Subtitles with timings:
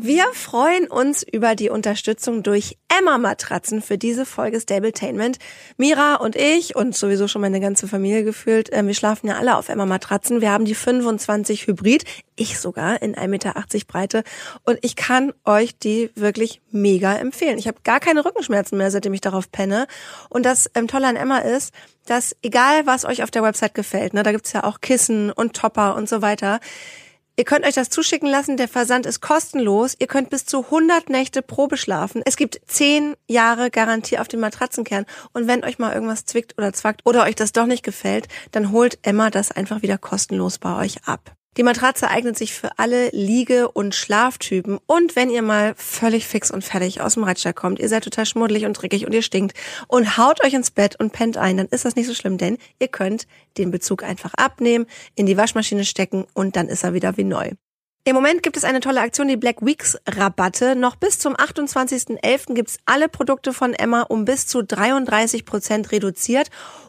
[0.00, 5.38] Wir freuen uns über die Unterstützung durch Emma Matratzen für diese Folge Stabletainment.
[5.76, 9.56] Mira und ich und sowieso schon meine ganze Familie gefühlt, äh, wir schlafen ja alle
[9.56, 10.40] auf Emma Matratzen.
[10.40, 12.04] Wir haben die 25 Hybrid,
[12.36, 13.54] ich sogar in 1,80 Meter
[13.88, 14.22] Breite
[14.62, 17.58] und ich kann euch die wirklich mega empfehlen.
[17.58, 19.88] Ich habe gar keine Rückenschmerzen mehr, seitdem ich darauf penne.
[20.28, 21.74] Und das ähm, Tolle an Emma ist,
[22.06, 25.54] dass egal was euch auf der Website gefällt, ne, da gibt's ja auch Kissen und
[25.54, 26.60] Topper und so weiter,
[27.38, 28.56] Ihr könnt euch das zuschicken lassen.
[28.56, 29.94] Der Versand ist kostenlos.
[30.00, 32.20] Ihr könnt bis zu 100 Nächte Probe schlafen.
[32.24, 35.06] Es gibt 10 Jahre Garantie auf den Matratzenkern.
[35.34, 38.72] Und wenn euch mal irgendwas zwickt oder zwackt oder euch das doch nicht gefällt, dann
[38.72, 41.37] holt Emma das einfach wieder kostenlos bei euch ab.
[41.56, 44.78] Die Matratze eignet sich für alle Liege- und Schlaftypen.
[44.86, 48.26] Und wenn ihr mal völlig fix und fertig aus dem Reitstall kommt, ihr seid total
[48.26, 49.56] schmuddelig und dreckig und ihr stinkt
[49.88, 52.58] und haut euch ins Bett und pennt ein, dann ist das nicht so schlimm, denn
[52.78, 57.16] ihr könnt den Bezug einfach abnehmen, in die Waschmaschine stecken und dann ist er wieder
[57.16, 57.50] wie neu.
[58.04, 60.74] Im Moment gibt es eine tolle Aktion, die Black Weeks Rabatte.
[60.74, 62.54] Noch bis zum 28.11.
[62.54, 66.48] gibt's alle Produkte von Emma um bis zu 33 Prozent reduziert.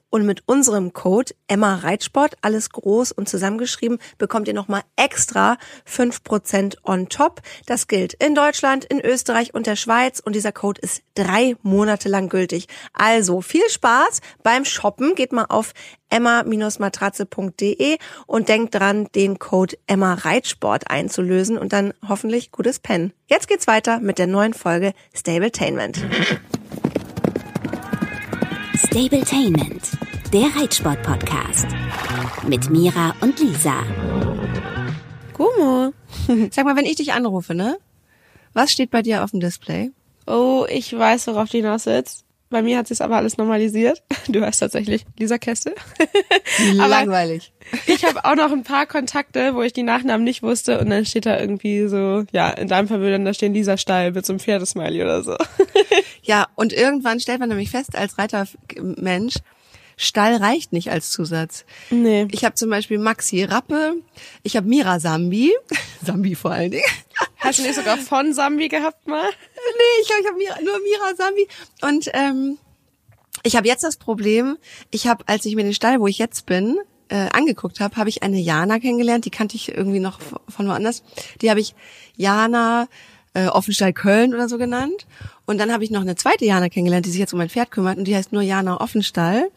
[0.09, 5.57] Und mit unserem Code Emma Reitsport, alles groß und zusammengeschrieben, bekommt ihr nochmal extra
[5.87, 7.41] 5% on top.
[7.65, 12.09] Das gilt in Deutschland, in Österreich und der Schweiz und dieser Code ist drei Monate
[12.09, 12.67] lang gültig.
[12.93, 15.13] Also viel Spaß beim Shoppen.
[15.15, 15.73] Geht mal auf
[16.09, 23.13] emma-matratze.de und denkt dran, den Code Emma Reitsport einzulösen und dann hoffentlich gutes Pen.
[23.27, 26.03] Jetzt geht's weiter mit der neuen Folge Stabletainment.
[28.91, 29.91] Stabletainment,
[30.33, 31.67] der Reitsport-Podcast.
[32.47, 33.83] Mit Mira und Lisa.
[35.31, 35.93] Gumo.
[36.51, 37.77] Sag mal, wenn ich dich anrufe, ne?
[38.53, 39.91] Was steht bei dir auf dem Display?
[40.25, 42.25] Oh, ich weiß, worauf du hinaus willst.
[42.49, 44.01] Bei mir hat sich aber alles normalisiert.
[44.27, 45.73] Du heißt tatsächlich Lisa Käste.
[46.75, 47.51] Langweilig.
[47.87, 51.05] ich habe auch noch ein paar Kontakte, wo ich die Nachnamen nicht wusste und dann
[51.05, 54.25] steht da irgendwie so, ja, in deinem Fall würde dann da stehen Lisa Steil mit
[54.25, 55.35] so einem Pferdesmiley oder so.
[56.21, 59.35] ja, und irgendwann stellt man nämlich fest als Reitermensch,
[60.01, 61.65] Stall reicht nicht als Zusatz.
[61.89, 62.25] Nee.
[62.31, 63.95] Ich habe zum Beispiel Maxi Rappe,
[64.43, 65.51] ich habe Mira Sambi,
[66.05, 66.85] Sambi vor allen Dingen.
[67.37, 69.27] Hast du nicht sogar von Sambi gehabt mal?
[69.29, 71.47] Nee, ich glaube, ich habe Mira, nur Mira Sambi.
[71.81, 72.57] Und ähm,
[73.43, 74.57] ich habe jetzt das Problem,
[74.89, 76.77] ich habe, als ich mir den Stall, wo ich jetzt bin,
[77.09, 81.03] äh, angeguckt habe, habe ich eine Jana kennengelernt, die kannte ich irgendwie noch von woanders.
[81.41, 81.75] Die habe ich
[82.15, 82.87] Jana
[83.33, 85.07] äh, Offenstall Köln oder so genannt.
[85.45, 87.69] Und dann habe ich noch eine zweite Jana kennengelernt, die sich jetzt um mein Pferd
[87.71, 89.51] kümmert und die heißt nur Jana Offenstall.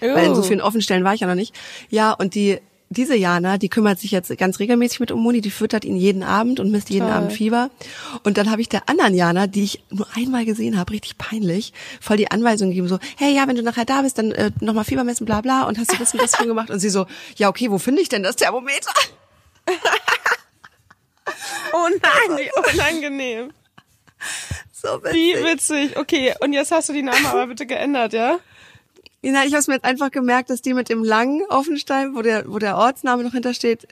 [0.00, 0.14] Oh.
[0.14, 1.54] Weil in so vielen Offenstellen war ich ja noch nicht.
[1.90, 2.58] Ja, und die
[2.88, 6.22] diese Jana, die kümmert sich jetzt ganz regelmäßig mit um Moni, die füttert ihn jeden
[6.22, 7.16] Abend und misst jeden Toll.
[7.16, 7.70] Abend Fieber.
[8.22, 11.72] Und dann habe ich der anderen Jana, die ich nur einmal gesehen habe, richtig peinlich,
[12.00, 14.84] voll die Anweisung gegeben, so, hey, ja, wenn du nachher da bist, dann äh, nochmal
[14.84, 16.70] Fieber messen, bla bla, und hast du das und das schon gemacht?
[16.70, 18.92] Und sie so, ja, okay, wo finde ich denn das Thermometer?
[21.72, 23.52] oh nein, wie unangenehm.
[24.72, 25.14] So witzig.
[25.14, 25.96] Wie witzig.
[25.96, 28.38] Okay, und jetzt hast du die Namen aber bitte geändert, ja?
[29.34, 32.44] Ja, ich habe mir jetzt einfach gemerkt, dass die mit dem langen Offenstein, wo der,
[32.46, 33.88] wo der Ortsname noch hintersteht,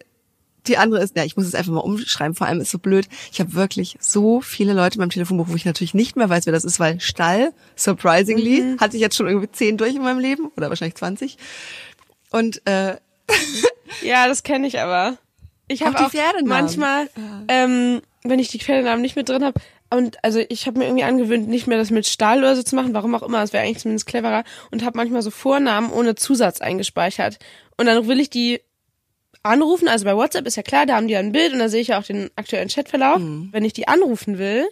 [0.68, 3.08] die andere ist, ja, ich muss es einfach mal umschreiben, vor allem ist so blöd.
[3.32, 6.46] Ich habe wirklich so viele Leute in meinem Telefonbuch, wo ich natürlich nicht mehr weiß,
[6.46, 8.80] wer das ist, weil Stall, surprisingly, mhm.
[8.80, 11.36] hatte ich jetzt schon irgendwie zehn durch in meinem Leben oder wahrscheinlich zwanzig.
[12.30, 12.96] Und äh,
[14.02, 15.18] ja, das kenne ich aber.
[15.66, 17.10] Ich habe auch, auch manchmal,
[17.48, 19.60] ähm, wenn ich die Pferdenamen nicht mit drin habe,
[19.96, 22.76] und also ich habe mir irgendwie angewöhnt, nicht mehr das mit Stahl oder so zu
[22.76, 26.14] machen, warum auch immer, das wäre eigentlich zumindest cleverer und habe manchmal so Vornamen ohne
[26.14, 27.38] Zusatz eingespeichert.
[27.76, 28.60] Und dann will ich die
[29.42, 31.68] anrufen, also bei WhatsApp ist ja klar, da haben die ja ein Bild und da
[31.68, 33.18] sehe ich ja auch den aktuellen Chatverlauf.
[33.18, 33.48] Mhm.
[33.52, 34.66] Wenn ich die anrufen will,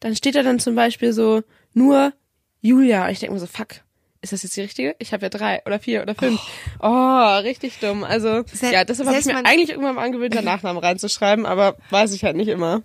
[0.00, 1.42] dann steht da dann zum Beispiel so
[1.72, 2.12] nur
[2.60, 3.08] Julia.
[3.10, 3.80] Ich denke mir so, fuck,
[4.20, 4.94] ist das jetzt die richtige?
[4.98, 6.40] Ich habe ja drei oder vier oder fünf.
[6.80, 8.04] Oh, oh richtig dumm.
[8.04, 11.76] Also Sel ja, deshalb habe ich mir eigentlich irgendwann mal angewöhnt, den Nachnamen reinzuschreiben, aber
[11.90, 12.82] weiß ich halt nicht immer.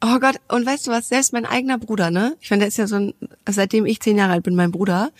[0.00, 2.36] Oh Gott, und weißt du was, selbst mein eigener Bruder, ne?
[2.40, 3.14] Ich meine, der ist ja so ein,
[3.48, 5.10] seitdem ich zehn Jahre alt bin, mein Bruder,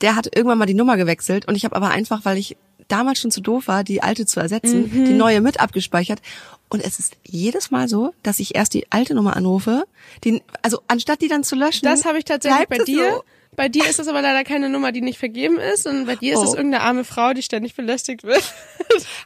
[0.00, 2.56] der hat irgendwann mal die Nummer gewechselt und ich habe aber einfach, weil ich
[2.88, 5.04] damals schon zu doof war, die alte zu ersetzen, mhm.
[5.06, 6.20] die neue mit abgespeichert.
[6.68, 9.84] Und es ist jedes Mal so, dass ich erst die alte Nummer anrufe,
[10.24, 11.84] die, also anstatt die dann zu löschen.
[11.84, 13.10] Das habe ich tatsächlich bei dir.
[13.10, 13.24] So.
[13.54, 16.34] Bei dir ist es aber leider keine Nummer, die nicht vergeben ist, und bei dir
[16.34, 16.44] ist oh.
[16.44, 18.42] es irgendeine arme Frau, die ständig belästigt wird.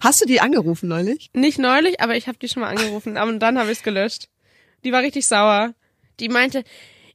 [0.00, 1.30] Hast du die angerufen neulich?
[1.34, 4.28] Nicht neulich, aber ich habe die schon mal angerufen, und dann habe ich es gelöscht.
[4.84, 5.74] Die war richtig sauer.
[6.20, 6.64] Die meinte,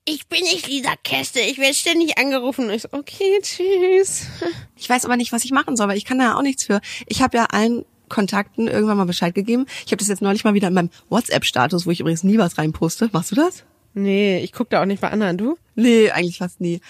[0.06, 2.68] ich bin nicht Lisa Käste, ich werde ständig angerufen.
[2.68, 4.28] Und ich so, okay, tschüss.
[4.78, 6.82] Ich weiß aber nicht, was ich machen soll, weil ich kann da auch nichts für.
[7.08, 9.66] Ich habe ja allen Kontakten irgendwann mal Bescheid gegeben.
[9.86, 12.58] Ich habe das jetzt neulich mal wieder in meinem WhatsApp-Status, wo ich übrigens nie was
[12.58, 13.10] reinposte.
[13.14, 13.64] Machst du das?
[13.94, 15.58] Nee, ich guck da auch nicht bei anderen, du?
[15.76, 16.82] Nee, eigentlich fast nie.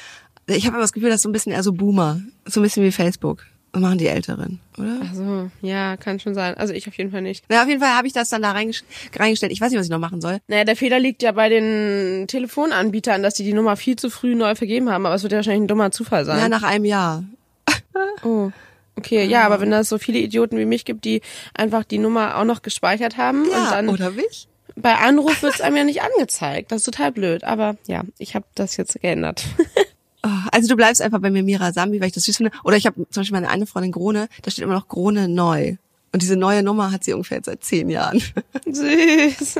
[0.48, 2.22] Ich habe aber das Gefühl, das ist so ein bisschen eher so Boomer.
[2.46, 3.46] So ein bisschen wie Facebook.
[3.82, 5.00] Machen die Älteren, oder?
[5.04, 6.56] Ach so, ja, kann schon sein.
[6.56, 7.44] Also ich auf jeden Fall nicht.
[7.50, 9.52] Na, auf jeden Fall habe ich das dann da reingestellt.
[9.52, 10.40] Ich weiß nicht, was ich noch machen soll.
[10.48, 14.36] Naja, der Fehler liegt ja bei den Telefonanbietern, dass die die Nummer viel zu früh
[14.36, 15.06] neu vergeben haben.
[15.06, 16.40] Aber es wird ja wahrscheinlich ein dummer Zufall sein.
[16.40, 17.24] Ja, nach einem Jahr.
[18.24, 18.52] oh.
[18.98, 21.22] Okay, ja, aber wenn es so viele Idioten wie mich gibt, die
[21.54, 24.48] einfach die Nummer auch noch gespeichert haben ja, und dann oder mich?
[24.76, 26.72] bei Anruf wird's einem ja nicht angezeigt.
[26.72, 27.44] Das ist total blöd.
[27.44, 29.46] Aber ja, ich habe das jetzt geändert.
[30.26, 32.52] Ah, also du bleibst einfach bei mir Mira Sambi, weil ich das süß finde.
[32.64, 35.76] Oder ich habe zum Beispiel meine eine Freundin Grone, da steht immer noch Grone neu.
[36.12, 38.24] Und diese neue Nummer hat sie ungefähr seit zehn Jahren.
[38.66, 39.60] Süß.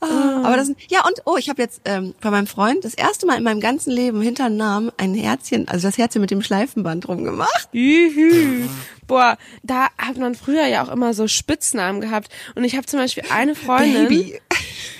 [0.00, 2.94] Ah, aber das sind, ja und oh, ich habe jetzt ähm, bei meinem Freund das
[2.94, 6.42] erste Mal in meinem ganzen Leben hinter Namen ein Herzchen, also das Herzchen mit dem
[6.42, 7.68] Schleifenband rumgemacht.
[7.72, 8.68] Juhu.
[9.06, 12.32] Boah, da hat man früher ja auch immer so Spitznamen gehabt.
[12.54, 14.08] Und ich habe zum Beispiel eine Freundin.
[14.08, 14.40] Baby.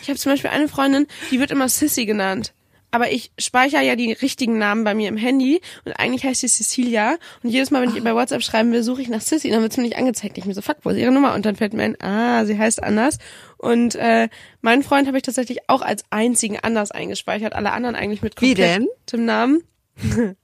[0.02, 2.52] Ich habe zum Beispiel eine Freundin, die wird immer Sissy genannt
[2.90, 6.48] aber ich speichere ja die richtigen Namen bei mir im Handy und eigentlich heißt sie
[6.48, 9.48] Cecilia und jedes Mal, wenn ich ihr bei WhatsApp schreiben will, suche ich nach Sissy
[9.48, 10.38] und dann wird mir nicht angezeigt.
[10.38, 11.34] Ich mir so, fuck, wo ist ihre Nummer?
[11.34, 13.18] Und dann fällt mir ein, ah, sie heißt anders.
[13.58, 14.28] Und äh,
[14.60, 18.88] meinen Freund habe ich tatsächlich auch als einzigen anders eingespeichert, alle anderen eigentlich mit komplettem
[19.12, 19.62] Namen.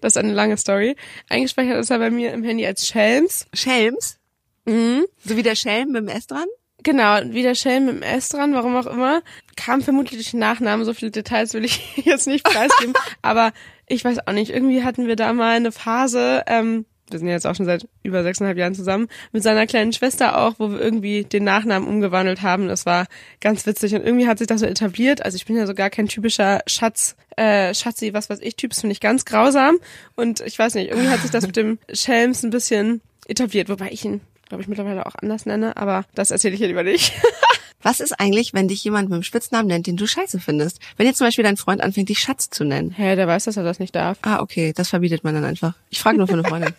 [0.00, 0.96] das ist eine lange Story.
[1.28, 3.46] Eingespeichert ist er bei mir im Handy als Schelms.
[3.54, 4.18] Schelms?
[4.66, 5.06] Mhm.
[5.24, 6.46] So wie der Schelm mit dem S dran?
[6.84, 9.22] Genau, wie der Schelm mit dem S dran, warum auch immer.
[9.56, 12.94] Kam vermutlich durch den Nachnamen, so viele Details will ich jetzt nicht preisgeben.
[13.22, 13.52] aber
[13.86, 17.46] ich weiß auch nicht, irgendwie hatten wir da mal eine Phase, ähm, wir sind jetzt
[17.46, 21.24] auch schon seit über sechseinhalb Jahren zusammen, mit seiner kleinen Schwester auch, wo wir irgendwie
[21.24, 22.68] den Nachnamen umgewandelt haben.
[22.68, 23.06] Das war
[23.40, 25.24] ganz witzig und irgendwie hat sich das so etabliert.
[25.24, 28.70] Also ich bin ja so gar kein typischer Schatz, äh, Schatzi, was weiß ich, Typ,
[28.70, 29.76] das finde ich ganz grausam.
[30.16, 33.90] Und ich weiß nicht, irgendwie hat sich das mit dem Schelms ein bisschen etabliert, wobei
[33.90, 37.12] ich ihn glaube ich, mittlerweile auch anders nenne, aber das erzähle ich hier lieber nicht.
[37.82, 40.80] Was ist eigentlich, wenn dich jemand mit einem Spitznamen nennt, den du scheiße findest?
[40.96, 42.92] Wenn jetzt zum Beispiel dein Freund anfängt, dich Schatz zu nennen.
[42.92, 44.16] Hä, der weiß, dass er das nicht darf.
[44.22, 45.74] Ah, okay, das verbietet man dann einfach.
[45.90, 46.72] Ich frage nur für eine Freundin.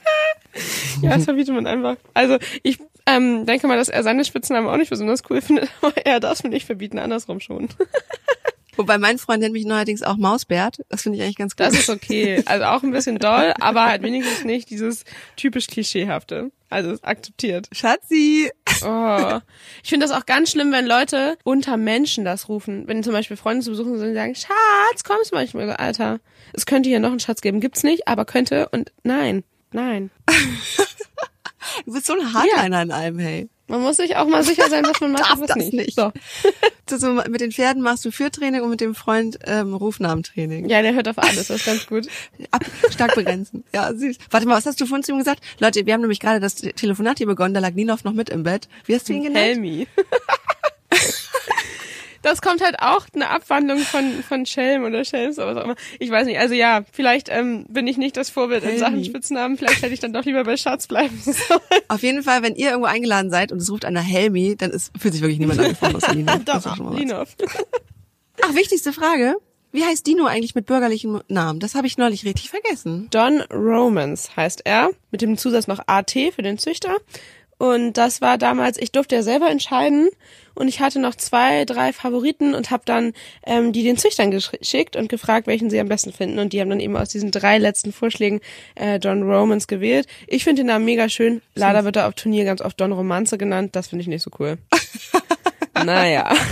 [1.03, 1.97] ja, das verbietet man einfach.
[2.15, 5.95] Also ich ähm, denke mal, dass er seine Spitznamen auch nicht besonders cool findet, aber
[6.05, 7.69] er darf es mir nicht verbieten, andersrum schon.
[8.77, 10.79] Wobei mein Freund nennt mich neuerdings auch Mausbert.
[10.89, 11.67] Das finde ich eigentlich ganz gut.
[11.67, 12.43] Das ist okay.
[12.45, 15.03] Also auch ein bisschen doll, aber halt wenigstens nicht dieses
[15.35, 16.51] typisch Klischeehafte.
[16.69, 17.69] Also akzeptiert.
[17.71, 18.51] Schatzi!
[18.83, 19.39] Oh.
[19.83, 22.87] Ich finde das auch ganz schlimm, wenn Leute unter Menschen das rufen.
[22.87, 25.69] Wenn zum Beispiel Freunde zu besuchen sind und sagen, Schatz, kommst du manchmal?
[25.71, 26.19] Alter,
[26.53, 27.61] es könnte hier noch einen Schatz geben.
[27.61, 30.09] Gibt's nicht, aber könnte und nein, nein.
[31.85, 32.81] du bist so ein Hardliner ja.
[32.81, 33.49] in allem, hey.
[33.67, 35.73] Man muss sich auch mal sicher sein, was man macht und was nicht.
[35.73, 35.95] nicht.
[35.95, 36.11] So.
[36.97, 37.13] so.
[37.29, 40.69] Mit den Pferden machst du Führtraining und mit dem Freund ähm, Rufnamentraining.
[40.69, 42.07] Ja, der hört auf alles, das ist ganz gut.
[42.51, 43.63] Ab, stark begrenzen.
[43.73, 44.17] Ja, süß.
[44.29, 45.41] Warte mal, was hast du vorhin zu ihm gesagt?
[45.59, 48.43] Leute, wir haben nämlich gerade das Telefonat hier begonnen, da lag Nilov noch mit im
[48.43, 48.67] Bett.
[48.85, 49.45] Wie hast du ihn genannt?
[49.45, 49.87] Helmi.
[52.25, 55.75] Das kommt halt auch eine Abwandlung von, von Schelm oder Schelms oder was auch immer.
[55.99, 58.73] Ich weiß nicht, also ja, vielleicht ähm, bin ich nicht das Vorbild Helmi.
[58.73, 61.61] in Sachen Spitznamen, vielleicht hätte ich dann doch lieber bei Schatz bleiben sollen.
[61.87, 64.91] Auf jeden Fall, wenn ihr irgendwo eingeladen seid und es ruft einer Helmi, dann ist,
[64.99, 67.35] fühlt sich wirklich niemand angefangen außer Linov.
[67.37, 67.47] doch.
[68.41, 69.35] Ach, wichtigste Frage.
[69.71, 71.59] Wie heißt Dino eigentlich mit bürgerlichem Namen?
[71.59, 73.07] Das habe ich neulich richtig vergessen.
[73.11, 76.95] Don Romans heißt er, mit dem Zusatz noch AT für den Züchter.
[77.57, 80.09] Und das war damals, ich durfte ja selber entscheiden
[80.55, 83.13] und ich hatte noch zwei, drei Favoriten und habe dann
[83.45, 86.39] ähm, die den Züchtern geschickt und gefragt, welchen sie am besten finden.
[86.39, 88.41] Und die haben dann eben aus diesen drei letzten Vorschlägen
[88.75, 90.07] äh, Don Romans gewählt.
[90.27, 91.41] Ich finde den Namen mega schön.
[91.53, 93.75] Leider wird er auf Turnier ganz oft Don Romanze genannt.
[93.75, 94.57] Das finde ich nicht so cool.
[95.85, 96.33] Naja.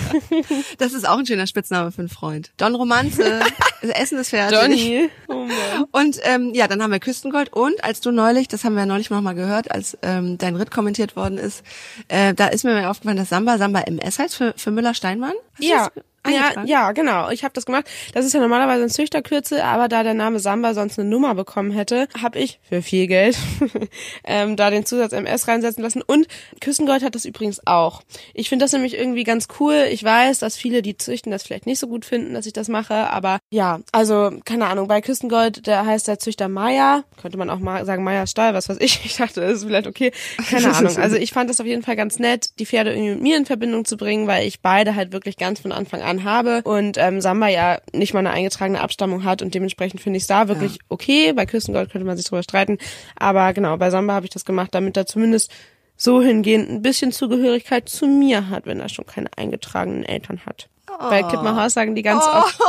[0.78, 2.52] Das ist auch ein schöner Spitzname für einen Freund.
[2.58, 3.40] Don Romanze.
[3.82, 4.58] Essen ist fertig.
[4.58, 5.10] Johnny.
[5.28, 5.48] Oh.
[5.92, 7.52] Und ähm, ja, dann haben wir Küstengold.
[7.54, 10.56] Und als du neulich, das haben wir ja neulich noch mal gehört, als ähm, dein
[10.56, 11.64] Ritt kommentiert worden ist,
[12.08, 15.34] äh, da ist mir aufgefallen, dass Samba Samba MS heißt für, für Müller-Steinmann.
[15.60, 15.90] Ja.
[16.28, 17.30] Ja, ja, genau.
[17.30, 17.86] Ich habe das gemacht.
[18.14, 21.72] Das ist ja normalerweise ein Züchterkürzel, aber da der Name Samba sonst eine Nummer bekommen
[21.72, 23.38] hätte, habe ich für viel Geld
[24.24, 26.02] ähm, da den Zusatz MS reinsetzen lassen.
[26.02, 26.28] Und
[26.62, 28.02] Küstengold hat das übrigens auch.
[28.34, 29.86] Ich finde das nämlich irgendwie ganz cool.
[29.92, 32.70] Ich weiß, dass viele, die züchten, das vielleicht nicht so gut finden, dass ich das
[32.70, 33.10] mache.
[33.10, 34.88] Aber ja, also keine Ahnung.
[34.88, 37.04] Bei Küstengold, der heißt der Züchter Maya.
[37.22, 39.02] Könnte man auch mal sagen Maya Stahl, was weiß ich.
[39.14, 40.12] Ich dachte, das ist vielleicht okay.
[40.50, 40.98] Keine Ahnung.
[40.98, 43.46] Also ich fand das auf jeden Fall ganz nett, die Pferde irgendwie mit mir in
[43.46, 46.98] Verbindung zu bringen, weil ich beide halt wirklich ganz von Anfang an an habe und
[46.98, 50.48] ähm, Samba ja nicht mal eine eingetragene Abstammung hat und dementsprechend finde ich es da
[50.48, 50.82] wirklich ja.
[50.90, 51.34] okay.
[51.34, 52.78] Bei Küstengold könnte man sich drüber streiten,
[53.16, 55.52] aber genau, bei Samba habe ich das gemacht, damit er zumindest
[55.96, 60.70] so hingehend ein bisschen Zugehörigkeit zu mir hat, wenn er schon keine eingetragenen Eltern hat.
[60.90, 61.10] Oh.
[61.10, 62.38] Bei Klippenhaus sagen die ganz oh.
[62.38, 62.60] oft,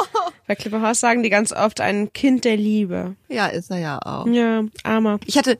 [0.47, 3.17] bei Klippenhaus sagen die ganz oft ein Kind der Liebe.
[3.29, 4.27] Ja, ist er ja auch.
[4.27, 5.19] Ja, armer.
[5.27, 5.59] Ich hatte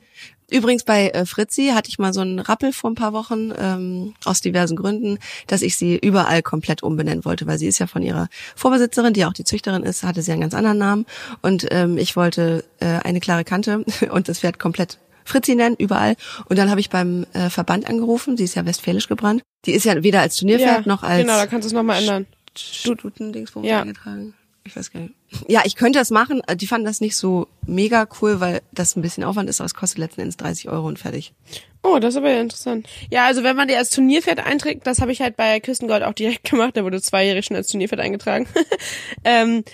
[0.51, 4.15] Übrigens bei äh, Fritzi hatte ich mal so einen Rappel vor ein paar Wochen ähm,
[4.25, 8.03] aus diversen Gründen, dass ich sie überall komplett umbenennen wollte, weil sie ist ja von
[8.03, 11.07] ihrer Vorbesitzerin, die auch die Züchterin ist, hatte sie einen ganz anderen Namen
[11.43, 16.17] und ähm, ich wollte äh, eine klare Kante und das Pferd komplett Fritzi nennen, überall.
[16.51, 19.43] Und dann habe ich beim äh, Verband angerufen, sie ist ja westfälisch gebrannt.
[19.65, 22.01] Die ist ja weder als Turnierpferd ja, noch als Genau, da kannst du es nochmal
[22.01, 22.27] ändern.
[22.55, 23.81] Stuten-Dingsbums ja.
[23.81, 24.35] eingetragen
[24.65, 25.15] ich weiß gar nicht.
[25.49, 26.43] Ja, ich könnte das machen.
[26.57, 29.75] Die fanden das nicht so mega cool, weil das ein bisschen Aufwand ist, aber es
[29.75, 31.33] kostet letzten Endes 30 Euro und fertig.
[31.83, 32.89] Oh, das ist aber ja interessant.
[33.11, 36.15] Ja, also wenn man die als Turnierpferd einträgt, das habe ich halt bei Küstengold auch
[36.15, 38.47] direkt gemacht, da wurde zweijährig schon als Turnierpferd eingetragen.
[39.25, 39.65] ähm,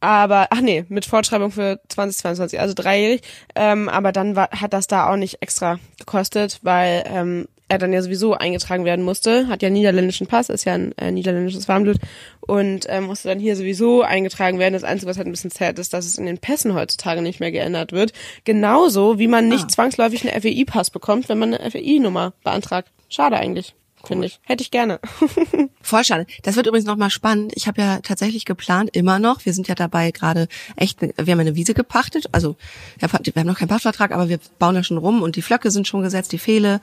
[0.00, 3.22] aber, ach nee, mit Fortschreibung für 2022, also dreijährig.
[3.54, 7.92] Ähm, aber dann war, hat das da auch nicht extra gekostet, weil ähm, er dann
[7.92, 11.68] ja sowieso eingetragen werden musste, hat ja einen niederländischen Pass, ist ja ein äh, niederländisches
[11.68, 11.98] Warmblut
[12.40, 14.74] und äh, musste dann hier sowieso eingetragen werden.
[14.74, 17.40] Das Einzige, was halt ein bisschen zählt, ist, dass es in den Pässen heutzutage nicht
[17.40, 18.12] mehr geändert wird.
[18.44, 19.68] Genauso wie man nicht ah.
[19.68, 22.90] zwangsläufig einen FEI-Pass bekommt, wenn man eine FEI-Nummer beantragt.
[23.08, 24.40] Schade eigentlich finde ich.
[24.44, 25.00] Hätte ich gerne.
[25.82, 26.26] Voll schade.
[26.42, 27.52] Das wird übrigens nochmal spannend.
[27.54, 31.40] Ich habe ja tatsächlich geplant, immer noch, wir sind ja dabei gerade echt, wir haben
[31.40, 32.56] eine Wiese gepachtet, also
[32.98, 35.86] wir haben noch keinen Pachtvertrag, aber wir bauen ja schon rum und die Flöcke sind
[35.86, 36.80] schon gesetzt, die Fehle,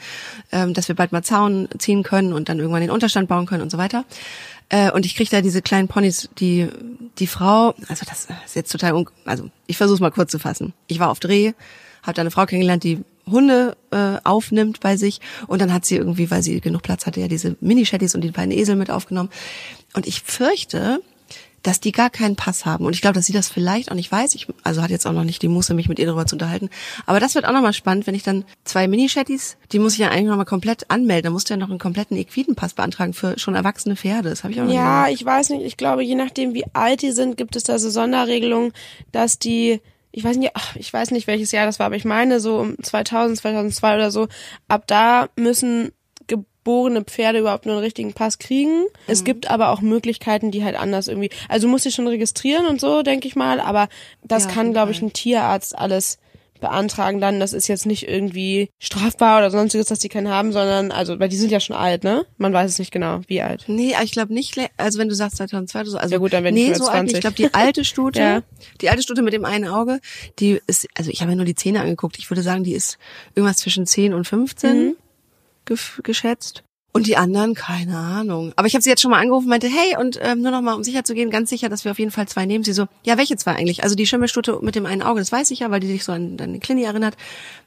[0.51, 3.63] ähm, dass wir bald mal Zaun ziehen können und dann irgendwann den Unterstand bauen können
[3.63, 4.05] und so weiter.
[4.69, 6.69] Äh, und ich kriege da diese kleinen Ponys, die
[7.19, 10.39] die Frau, also das ist jetzt total, un also ich versuche es mal kurz zu
[10.39, 10.74] fassen.
[10.88, 11.53] Ich war auf Dreh,
[12.03, 15.96] habe da eine Frau kennengelernt, die Hunde äh, aufnimmt bei sich und dann hat sie
[15.96, 19.29] irgendwie, weil sie genug Platz hatte, ja diese Mini-Shetties und die beiden Esel mit aufgenommen.
[19.94, 21.01] Und ich fürchte,
[21.65, 22.86] dass die gar keinen Pass haben.
[22.86, 24.36] Und ich glaube, dass sie das vielleicht auch nicht weiß.
[24.36, 26.70] Ich, also hat jetzt auch noch nicht die Muße, mich mit ihr darüber zu unterhalten.
[27.08, 30.10] Aber das wird auch nochmal spannend, wenn ich dann zwei Mini-Shetties, die muss ich ja
[30.10, 31.24] eigentlich nochmal komplett anmelden.
[31.24, 34.29] Da musst du ja noch einen kompletten Equidenpass beantragen für schon erwachsene Pferde.
[34.29, 35.65] Das habe ich auch noch Ja, ich weiß nicht.
[35.65, 38.72] Ich glaube, je nachdem, wie alt die sind, gibt es da so Sonderregelungen,
[39.12, 39.82] dass die
[40.15, 42.60] ich weiß nicht, ach, ich weiß nicht, welches Jahr das war, aber ich meine so
[42.60, 44.27] um 2000, 2002 oder so,
[44.69, 45.91] ab da müssen
[46.27, 48.84] geborene Pferde überhaupt nur einen richtigen Pass kriegen.
[48.84, 48.88] Mhm.
[49.07, 52.79] Es gibt aber auch Möglichkeiten, die halt anders irgendwie, also muss ich schon registrieren und
[52.79, 53.89] so, denke ich mal, aber
[54.24, 56.17] das ja, kann, glaube ich, ein Tierarzt alles
[56.65, 60.91] beantragen dann, das ist jetzt nicht irgendwie strafbar oder sonstiges, dass die keinen haben, sondern,
[60.91, 62.25] also, weil die sind ja schon alt, ne?
[62.38, 63.65] Man weiß es nicht genau, wie alt.
[63.67, 66.43] Nee, ich glaube nicht, also wenn du sagst 2002 oder so, also, ja gut, dann
[66.43, 67.15] wenn nee, ich so 20.
[67.15, 68.41] ich glaube, die alte Stute, ja.
[68.81, 70.00] die alte Stute mit dem einen Auge,
[70.39, 72.98] die ist, also ich habe mir nur die Zähne angeguckt, ich würde sagen, die ist
[73.36, 74.95] irgendwas zwischen 10 und 15
[75.67, 75.77] mhm.
[76.01, 76.64] geschätzt.
[76.96, 78.54] Und die anderen, keine Ahnung.
[78.56, 80.75] Aber ich habe sie jetzt schon mal angerufen meinte, hey, und ähm, nur noch mal,
[80.75, 82.64] um sicher zu gehen, ganz sicher, dass wir auf jeden Fall zwei nehmen.
[82.64, 83.84] Sie so, ja, welche zwei eigentlich?
[83.84, 86.14] Also die Schimmelstute mit dem einen Auge, das weiß ich ja, weil die sich so
[86.14, 87.18] an deine Klini erinnert.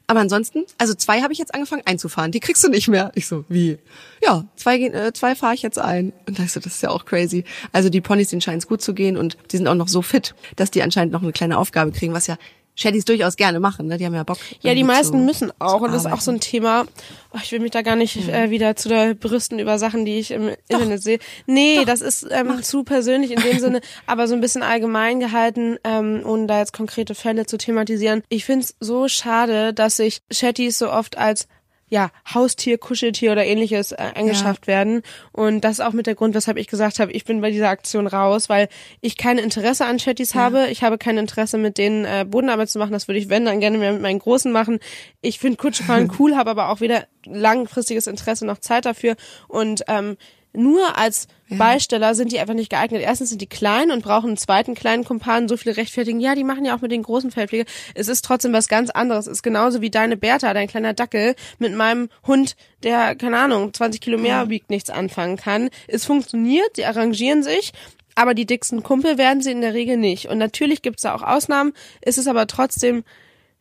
[0.07, 2.31] Aber ansonsten, also zwei habe ich jetzt angefangen einzufahren.
[2.31, 3.11] Die kriegst du nicht mehr.
[3.13, 3.77] Ich so, wie?
[4.23, 6.11] Ja, zwei, äh, zwei fahre ich jetzt ein.
[6.25, 7.43] Und da ich so, das ist ja auch crazy.
[7.71, 10.01] Also die Ponys, denen scheint es gut zu gehen und die sind auch noch so
[10.01, 12.39] fit, dass die anscheinend noch eine kleine Aufgabe kriegen, was ja
[12.79, 13.97] Shaddys durchaus gerne machen, ne?
[13.97, 14.37] Die haben ja Bock.
[14.61, 15.81] Ja, die meisten zu, müssen auch.
[15.81, 16.85] Und das ist auch so ein Thema.
[17.33, 18.29] Oh, ich will mich da gar nicht mhm.
[18.29, 20.55] äh, wieder zu der brüsten über Sachen, die ich im Doch.
[20.79, 21.19] Internet sehe.
[21.45, 21.85] Nee, Doch.
[21.85, 26.21] das ist ähm, zu persönlich in dem Sinne, aber so ein bisschen allgemein gehalten, ähm,
[26.25, 28.23] ohne da jetzt konkrete Fälle zu thematisieren.
[28.29, 31.47] Ich find's so schade, dass sich Shetties so oft als
[31.89, 34.73] ja, Haustier, Kuscheltier oder ähnliches äh, angeschafft ja.
[34.73, 35.01] werden.
[35.31, 37.69] Und das ist auch mit der Grund, weshalb ich gesagt habe, ich bin bei dieser
[37.69, 38.69] Aktion raus, weil
[39.01, 40.41] ich kein Interesse an Chatties ja.
[40.41, 40.67] habe.
[40.67, 42.91] Ich habe kein Interesse, mit denen äh, Bodenarbeit zu machen.
[42.91, 44.79] Das würde ich, wenn, dann gerne mehr mit meinen Großen machen.
[45.21, 49.15] Ich finde Kutschefahren cool, habe aber auch weder langfristiges Interesse noch Zeit dafür.
[49.47, 50.17] Und ähm,
[50.53, 51.57] nur als ja.
[51.57, 53.01] Beisteller sind die einfach nicht geeignet.
[53.01, 55.47] Erstens sind die klein und brauchen einen zweiten kleinen Kumpan.
[55.47, 56.19] So viele rechtfertigen.
[56.19, 57.65] Ja, die machen ja auch mit den großen Feldpflege.
[57.93, 59.27] Es ist trotzdem was ganz anderes.
[59.27, 63.73] Es ist genauso wie deine Bertha, dein kleiner Dackel, mit meinem Hund, der, keine Ahnung,
[63.73, 64.49] 20 Kilo mehr ja.
[64.49, 65.69] wiegt, nichts anfangen kann.
[65.87, 67.71] Es funktioniert, sie arrangieren sich.
[68.15, 70.27] Aber die dicksten Kumpel werden sie in der Regel nicht.
[70.27, 71.73] Und natürlich gibt's da auch Ausnahmen.
[72.01, 73.03] Es ist aber trotzdem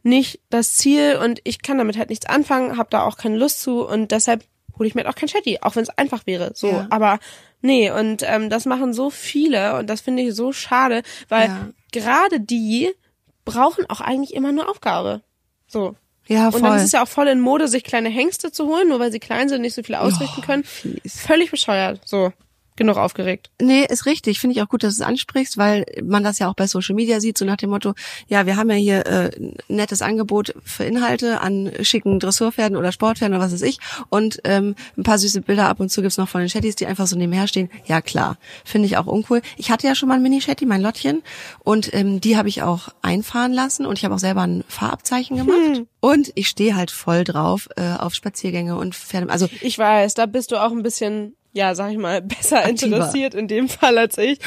[0.02, 3.60] nicht das Ziel und ich kann damit halt nichts anfangen, habe da auch keine Lust
[3.60, 4.44] zu und deshalb
[4.78, 6.52] hole ich mir halt auch kein Chatty, auch wenn es einfach wäre.
[6.54, 6.86] So, ja.
[6.90, 7.18] aber
[7.60, 11.68] nee, und ähm, das machen so viele und das finde ich so schade, weil ja.
[11.92, 12.90] gerade die
[13.44, 15.22] brauchen auch eigentlich immer nur Aufgabe.
[15.66, 15.94] So.
[16.26, 16.60] Ja, voll.
[16.60, 19.00] Und dann ist es ja auch voll in Mode, sich kleine Hengste zu holen, nur
[19.00, 20.62] weil sie klein sind und nicht so viel ausrichten oh, können.
[20.62, 21.20] Fies.
[21.20, 22.02] Völlig bescheuert.
[22.04, 22.32] So
[22.78, 23.50] genug aufgeregt.
[23.60, 24.40] Nee, ist richtig.
[24.40, 26.94] Finde ich auch gut, dass du es ansprichst, weil man das ja auch bei Social
[26.94, 27.94] Media sieht, so nach dem Motto,
[28.28, 29.30] ja, wir haben ja hier äh,
[29.68, 33.78] nettes Angebot für Inhalte an schicken Dressurpferden oder Sportpferden oder was weiß ich.
[34.08, 36.86] Und ähm, ein paar süße Bilder ab und zu gibt's noch von den Chatties, die
[36.86, 37.68] einfach so nebenher stehen.
[37.84, 38.38] Ja, klar.
[38.64, 39.42] Finde ich auch uncool.
[39.56, 41.22] Ich hatte ja schon mal ein Mini-Chatty, mein Lottchen.
[41.64, 45.36] Und ähm, die habe ich auch einfahren lassen und ich habe auch selber ein Fahrabzeichen
[45.36, 45.76] gemacht.
[45.76, 45.86] Hm.
[46.00, 49.30] Und ich stehe halt voll drauf äh, auf Spaziergänge und Pferde.
[49.30, 52.96] Also ich weiß, da bist du auch ein bisschen ja, sag ich mal, besser Aktiver.
[52.96, 54.38] interessiert in dem Fall als ich.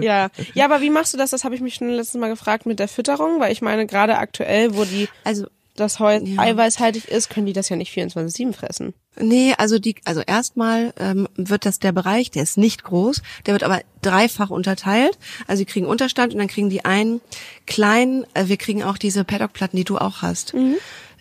[0.00, 0.28] Ja.
[0.54, 1.30] Ja, aber wie machst du das?
[1.30, 4.18] Das habe ich mich schon letztes Mal gefragt mit der Fütterung, weil ich meine, gerade
[4.18, 5.46] aktuell, wo die also
[5.80, 6.40] das Heu ja.
[6.40, 8.94] eiweißhaltig ist, können die das ja nicht 24-7 fressen.
[9.18, 13.54] Nee, also die, also erstmal ähm, wird das der Bereich, der ist nicht groß, der
[13.54, 15.18] wird aber dreifach unterteilt.
[15.46, 17.20] Also sie kriegen Unterstand und dann kriegen die einen
[17.66, 20.54] kleinen, äh, wir kriegen auch diese Paddock-Platten, die du auch hast.
[20.54, 20.76] Mhm.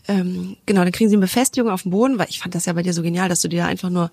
[0.08, 2.74] Ähm, genau, dann kriegen sie eine Befestigung auf dem Boden, weil ich fand das ja
[2.74, 4.12] bei dir so genial, dass du dir einfach nur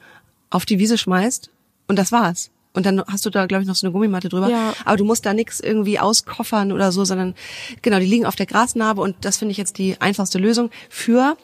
[0.50, 1.50] auf die Wiese schmeißt
[1.88, 2.50] und das war's.
[2.73, 4.50] Und dann hast du da, glaube ich, noch so eine Gummimatte drüber.
[4.50, 4.75] Ja.
[4.85, 7.35] Aber du musst da nichts irgendwie auskoffern oder so, sondern
[7.81, 11.38] genau, die liegen auf der Grasnarbe und das finde ich jetzt die einfachste Lösung für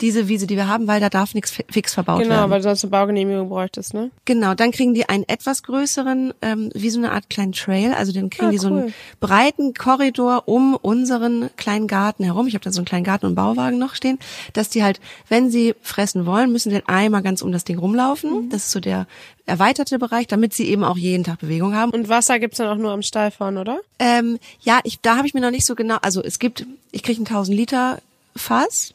[0.00, 2.42] diese Wiese, die wir haben, weil da darf nichts fix verbaut genau, werden.
[2.42, 4.10] Genau, weil du sonst eine Baugenehmigung bräuchtest, ne?
[4.24, 8.12] Genau, dann kriegen die einen etwas größeren, ähm, wie so eine Art kleinen Trail, also
[8.12, 12.46] dann kriegen ah, die so einen breiten Korridor um unseren kleinen Garten herum.
[12.46, 14.18] Ich habe da so einen kleinen Garten und Bauwagen noch stehen,
[14.52, 18.46] dass die halt, wenn sie fressen wollen, müssen sie einmal ganz um das Ding rumlaufen.
[18.46, 18.50] Mhm.
[18.50, 19.06] Das ist so der
[19.46, 21.92] erweiterte Bereich, damit sie eben auch jeden Tag Bewegung haben.
[21.92, 23.80] Und Wasser gibt's dann auch nur am Stall vorne, oder?
[23.98, 27.02] Ähm, ja, ich, da habe ich mir noch nicht so genau, also es gibt, ich
[27.02, 27.98] kriege ein 1000 Liter
[28.36, 28.93] Fass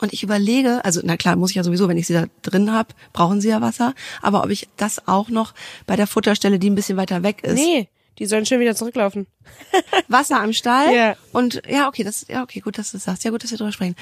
[0.00, 2.72] und ich überlege, also na klar, muss ich ja sowieso, wenn ich sie da drin
[2.72, 3.94] habe, brauchen sie ja Wasser.
[4.22, 5.54] Aber ob ich das auch noch
[5.86, 7.54] bei der Futterstelle, die ein bisschen weiter weg ist.
[7.54, 7.88] Nee,
[8.18, 9.26] die sollen schön wieder zurücklaufen.
[10.08, 10.94] Wasser am Stall.
[10.94, 11.16] Ja.
[11.32, 13.24] Und ja, okay, das ja okay, gut, dass du das sagst.
[13.24, 13.96] Ja, gut, dass wir drüber sprechen.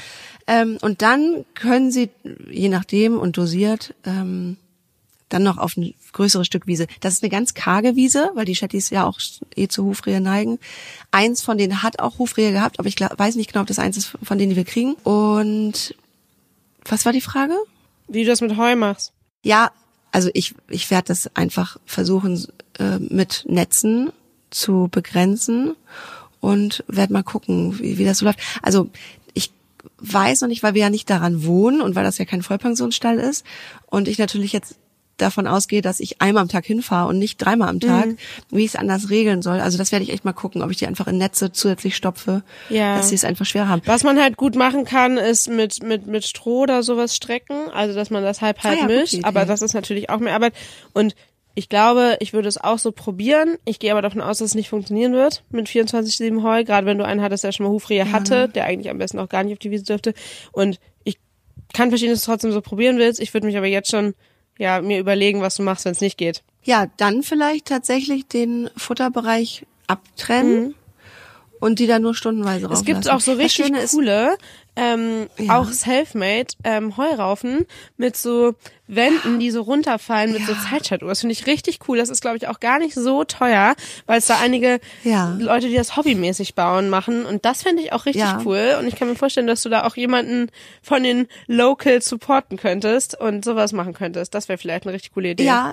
[0.47, 2.11] Ähm, und dann können sie,
[2.51, 4.57] je nachdem und dosiert, ähm,
[5.29, 6.87] dann noch auf ein größeres Stück Wiese.
[7.01, 9.21] Das ist eine ganz karge Wiese, weil die Chattis ja auch
[9.55, 10.59] eh zu Hufrehe neigen.
[11.11, 13.99] Eins von denen hat auch Hufrehe gehabt, aber ich weiß nicht genau, ob das eins
[13.99, 14.95] ist von denen, die wir kriegen.
[15.05, 15.95] Und
[16.87, 17.55] was war die Frage?
[18.09, 19.13] Wie du das mit Heu machst.
[19.43, 19.71] Ja,
[20.13, 22.47] also ich, ich werde das einfach versuchen,
[22.79, 24.13] äh, mit Netzen
[24.51, 25.75] zu begrenzen
[26.41, 28.39] und werde mal gucken, wie, wie das so läuft.
[28.63, 28.91] Also
[29.33, 29.51] ich
[29.99, 33.19] weiß noch nicht, weil wir ja nicht daran wohnen und weil das ja kein Vollpensionsstall
[33.19, 33.45] ist
[33.87, 34.77] und ich natürlich jetzt
[35.17, 38.17] davon ausgehe, dass ich einmal am Tag hinfahre und nicht dreimal am Tag, mhm.
[38.51, 39.61] wie ich es anders regeln soll.
[39.61, 42.43] Also das werde ich echt mal gucken, ob ich die einfach in Netze zusätzlich stopfe,
[42.69, 42.97] ja.
[42.97, 43.83] dass sie es einfach schwer haben.
[43.85, 47.95] Was man halt gut machen kann, ist mit mit mit Stroh oder sowas strecken, also
[47.95, 49.25] dass man das halb halb ah, ja, mischt.
[49.25, 50.55] Aber das ist natürlich auch mehr Arbeit
[50.93, 51.15] und
[51.57, 53.57] ich glaube, ich würde es auch so probieren.
[53.65, 56.99] Ich gehe aber davon aus, dass es nicht funktionieren wird mit 24-7 Heu, gerade wenn
[56.99, 58.11] du einen hattest, der schon mal Hufrehe ja.
[58.13, 60.15] hatte, der eigentlich am besten auch gar nicht auf die Wiese dürfte.
[60.51, 61.19] Und ich
[61.73, 63.21] kann verstehen, dass du trotzdem so probieren willst.
[63.21, 64.15] Ich würde mich aber jetzt schon
[64.59, 66.43] ja, mir überlegen, was du machst, wenn es nicht geht.
[66.63, 70.69] Ja, dann vielleicht tatsächlich den Futterbereich abtrennen.
[70.69, 70.75] Mhm
[71.65, 72.83] und die dann nur stundenweise rauslassen.
[72.83, 74.37] Es gibt auch so richtig coole,
[74.77, 75.59] ähm, ja.
[75.59, 77.65] auch Selfmade ähm, Heuraufen
[77.97, 78.55] mit so
[78.87, 80.49] Wänden, die so runterfallen mit ja.
[80.49, 81.09] so Zeitschaltuhr.
[81.09, 81.97] Das finde ich richtig cool.
[81.97, 85.35] Das ist, glaube ich, auch gar nicht so teuer, weil es da einige ja.
[85.39, 87.25] Leute, die das hobbymäßig bauen, machen.
[87.25, 88.77] Und das fände ich auch richtig cool.
[88.79, 90.51] Und ich kann mir vorstellen, dass du da auch jemanden
[90.83, 94.35] von den Locals supporten könntest und sowas machen könntest.
[94.35, 95.45] Das wäre vielleicht eine richtig coole Idee.
[95.45, 95.73] Ja,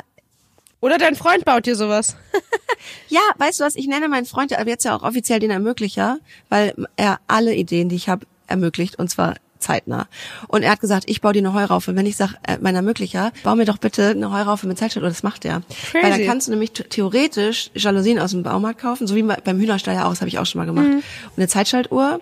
[0.82, 2.16] oder dein Freund baut dir sowas.
[3.08, 6.20] ja, weißt du was, ich nenne meinen Freund aber jetzt ja auch offiziell den Ermöglicher,
[6.50, 10.08] weil er alle Ideen, die ich habe, ermöglicht und zwar zeitnah.
[10.48, 11.96] Und er hat gesagt, ich baue dir eine Heuraufe.
[11.96, 15.04] Wenn ich sage, äh, mein Ermöglicher, bau mir doch bitte eine Heuraufe mit Zeitschrift.
[15.04, 15.62] Und das macht er.
[15.92, 16.04] Crazy.
[16.04, 19.96] Weil da kannst du nämlich theoretisch Jalousien aus dem Baumarkt kaufen, so wie beim Hühnerstall
[19.96, 20.88] ja auch, das habe ich auch schon mal gemacht.
[20.88, 20.96] Mhm.
[20.96, 22.20] Und eine Zeitschaltuhr.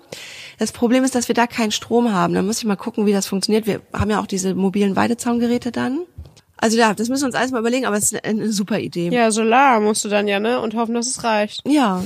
[0.58, 2.34] Das Problem ist, dass wir da keinen Strom haben.
[2.34, 3.65] Da muss ich mal gucken, wie das funktioniert.
[3.65, 6.00] Wir haben ja auch diese mobilen Weidezaungeräte dann.
[6.62, 8.80] Also ja, das müssen wir uns alles mal überlegen, aber es ist eine, eine super
[8.80, 9.10] Idee.
[9.10, 10.60] Ja, Solar musst du dann ja, ne?
[10.60, 11.62] Und hoffen, dass es reicht.
[11.65, 12.04] Ja.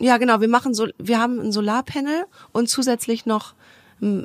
[0.00, 0.40] Ja, genau.
[0.40, 3.54] Wir machen so, wir haben ein Solarpanel und zusätzlich noch
[4.02, 4.24] äh,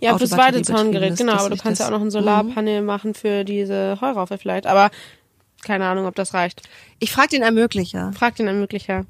[0.00, 2.86] ja, fürs Weidezaungerät, genau, aber du kannst ja auch noch ein Solarpanel mhm.
[2.86, 4.90] machen für diese Heuraufe vielleicht, aber
[5.62, 6.62] keine Ahnung, ob das reicht.
[6.98, 8.12] Ich frag den Ermöglicher.
[8.14, 9.04] Frag den Ermöglicher.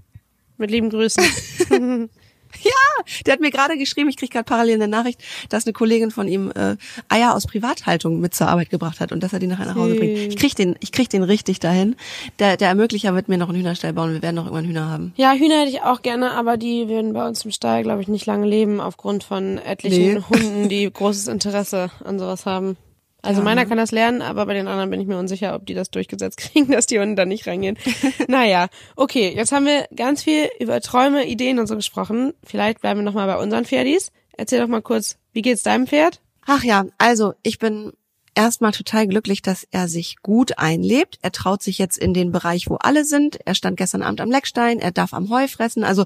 [0.58, 1.22] Mit lieben Grüßen.
[2.62, 6.10] Ja, der hat mir gerade geschrieben, ich kriege gerade parallel eine Nachricht, dass eine Kollegin
[6.10, 6.76] von ihm äh,
[7.08, 9.96] Eier aus Privathaltung mit zur Arbeit gebracht hat und dass er die nachher nach Hause
[9.96, 10.16] bringt.
[10.16, 11.96] Ich krieg den, ich krieg den richtig dahin.
[12.38, 14.12] Der, der Ermöglicher wird mir noch einen Hühnerstall bauen.
[14.12, 15.12] Wir werden noch irgendwann Hühner haben.
[15.16, 18.08] Ja, Hühner hätte ich auch gerne, aber die würden bei uns im Stall, glaube ich,
[18.08, 20.22] nicht lange leben aufgrund von etlichen nee.
[20.28, 22.76] Hunden, die großes Interesse an sowas haben.
[23.22, 23.68] Also ja, meiner ne?
[23.68, 26.36] kann das lernen, aber bei den anderen bin ich mir unsicher, ob die das durchgesetzt
[26.38, 27.78] kriegen, dass die Hunde da nicht reingehen.
[28.28, 32.34] naja, okay, jetzt haben wir ganz viel über Träume, Ideen und so gesprochen.
[32.44, 34.10] Vielleicht bleiben wir nochmal bei unseren Pferdis.
[34.36, 36.20] Erzähl doch mal kurz, wie geht's deinem Pferd?
[36.46, 37.92] Ach ja, also ich bin
[38.34, 41.18] erstmal total glücklich, dass er sich gut einlebt.
[41.22, 43.38] Er traut sich jetzt in den Bereich, wo alle sind.
[43.44, 45.84] Er stand gestern Abend am Leckstein, er darf am Heu fressen.
[45.84, 46.04] Also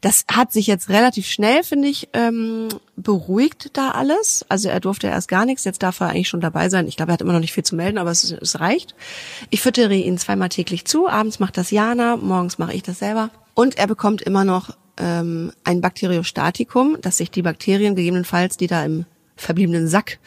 [0.00, 4.44] das hat sich jetzt relativ schnell, finde ich, ähm, beruhigt da alles.
[4.48, 6.88] Also er durfte erst gar nichts, jetzt darf er eigentlich schon dabei sein.
[6.88, 8.94] Ich glaube, er hat immer noch nicht viel zu melden, aber es, es reicht.
[9.50, 11.08] Ich füttere ihn zweimal täglich zu.
[11.08, 13.30] Abends macht das Jana, morgens mache ich das selber.
[13.54, 18.84] Und er bekommt immer noch ähm, ein Bakteriostatikum, dass sich die Bakterien gegebenenfalls, die da
[18.84, 19.04] im
[19.38, 20.18] verbliebenen Sack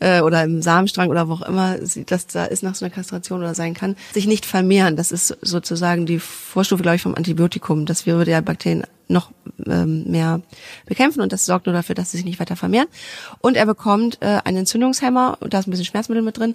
[0.00, 3.40] äh, oder im Samenstrang oder wo auch immer das da ist nach so einer Kastration
[3.40, 4.96] oder sein kann, sich nicht vermehren.
[4.96, 7.84] Das ist sozusagen die Vorstufe, glaube ich, vom Antibiotikum.
[7.84, 9.32] Das würde ja Bakterien noch
[9.66, 10.40] ähm, mehr
[10.86, 12.86] bekämpfen und das sorgt nur dafür, dass sie sich nicht weiter vermehren.
[13.40, 16.54] Und er bekommt äh, einen Entzündungshemmer und da ist ein bisschen Schmerzmittel mit drin.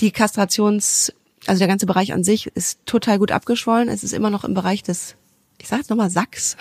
[0.00, 1.12] Die Kastrations,
[1.46, 3.88] also der ganze Bereich an sich ist total gut abgeschwollen.
[3.88, 5.16] Es ist immer noch im Bereich des,
[5.58, 6.56] ich sage jetzt nochmal Sacks,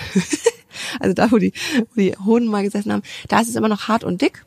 [1.00, 3.90] also da, wo die, wo die Hoden mal gesessen haben, da ist es immer noch
[3.90, 4.46] hart und dick.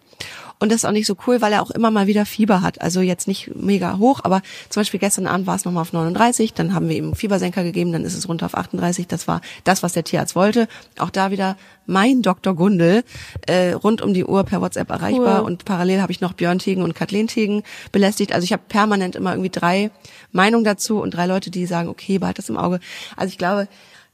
[0.60, 2.80] Und das ist auch nicht so cool, weil er auch immer mal wieder Fieber hat.
[2.82, 6.52] Also jetzt nicht mega hoch, aber zum Beispiel gestern Abend war es nochmal auf 39,
[6.52, 9.08] dann haben wir ihm Fiebersenker gegeben, dann ist es runter auf 38.
[9.08, 10.68] Das war das, was der Tierarzt wollte.
[10.98, 12.54] Auch da wieder mein Dr.
[12.54, 13.04] Gundel
[13.46, 15.40] äh, rund um die Uhr per WhatsApp erreichbar.
[15.40, 15.46] Cool.
[15.46, 18.32] Und parallel habe ich noch Björn Tegen und Kathleen Tegen belästigt.
[18.32, 19.90] Also ich habe permanent immer irgendwie drei
[20.30, 22.80] Meinungen dazu und drei Leute, die sagen, okay, behalt das im Auge.
[23.16, 23.66] Also ich glaube,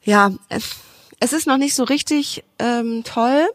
[0.04, 0.76] ja, es,
[1.18, 3.48] es ist noch nicht so richtig ähm, toll.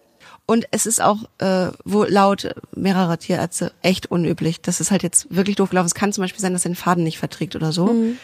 [0.45, 4.61] Und es ist auch äh, wo laut mehrerer Tierärzte echt unüblich.
[4.61, 5.87] Das ist halt jetzt wirklich doof gelaufen.
[5.87, 7.87] Es kann zum Beispiel sein, dass er den Faden nicht verträgt oder so.
[7.87, 8.17] Mhm.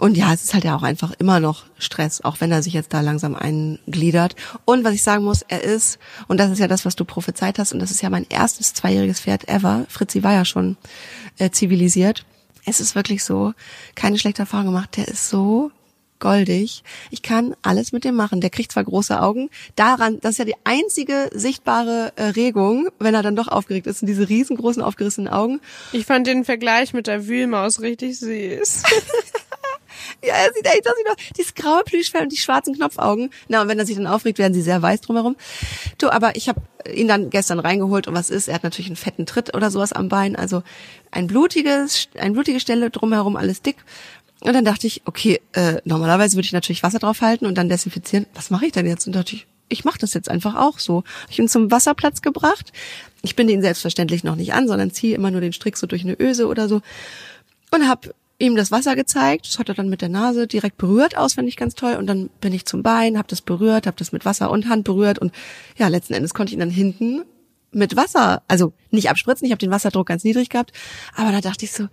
[0.00, 2.72] Und ja, es ist halt ja auch einfach immer noch Stress, auch wenn er sich
[2.72, 4.34] jetzt da langsam eingliedert.
[4.64, 7.58] Und was ich sagen muss, er ist, und das ist ja das, was du prophezeit
[7.58, 9.84] hast, und das ist ja mein erstes zweijähriges Pferd ever.
[9.90, 10.78] Fritzi war ja schon
[11.36, 12.24] äh, zivilisiert.
[12.64, 13.52] Es ist wirklich so,
[13.94, 14.96] keine schlechte Erfahrung gemacht.
[14.96, 15.70] Der ist so
[16.20, 16.82] goldig.
[17.10, 18.40] Ich kann alles mit dem machen.
[18.40, 19.50] Der kriegt zwar große Augen.
[19.76, 24.00] Daran, das ist ja die einzige sichtbare äh, Regung, wenn er dann doch aufgeregt ist,
[24.00, 25.60] sind diese riesengroßen aufgerissenen Augen.
[25.92, 28.82] Ich fand den Vergleich mit der Wühlmaus richtig süß.
[30.24, 33.30] ja, er sieht echt aus wie noch dieses graue Plüschfell und die schwarzen Knopfaugen.
[33.48, 35.36] Na, und wenn er sich dann aufregt, werden sie sehr weiß drumherum.
[35.98, 36.60] Du, aber ich habe
[36.92, 38.48] ihn dann gestern reingeholt und was ist?
[38.48, 40.62] Er hat natürlich einen fetten Tritt oder sowas am Bein, also
[41.10, 43.76] ein blutiges, ein blutige Stelle drumherum, alles dick.
[44.42, 47.68] Und dann dachte ich, okay, äh, normalerweise würde ich natürlich Wasser drauf halten und dann
[47.68, 48.26] desinfizieren.
[48.34, 49.06] Was mache ich denn jetzt?
[49.06, 51.04] Und dachte ich, ich mache das jetzt einfach auch so.
[51.28, 52.72] Ich bin zum Wasserplatz gebracht.
[53.22, 56.02] Ich binde ihn selbstverständlich noch nicht an, sondern ziehe immer nur den Strick so durch
[56.02, 56.80] eine Öse oder so
[57.70, 59.46] und habe ihm das Wasser gezeigt.
[59.46, 61.94] Das hat er dann mit der Nase direkt berührt, auswendig ganz toll.
[61.94, 64.84] Und dann bin ich zum Bein, habe das berührt, habe das mit Wasser und Hand
[64.84, 65.32] berührt und
[65.76, 67.22] ja, letzten Endes konnte ich ihn dann hinten
[67.72, 70.72] mit Wasser, also nicht abspritzen, ich habe den Wasserdruck ganz niedrig gehabt,
[71.14, 71.86] aber da dachte ich so,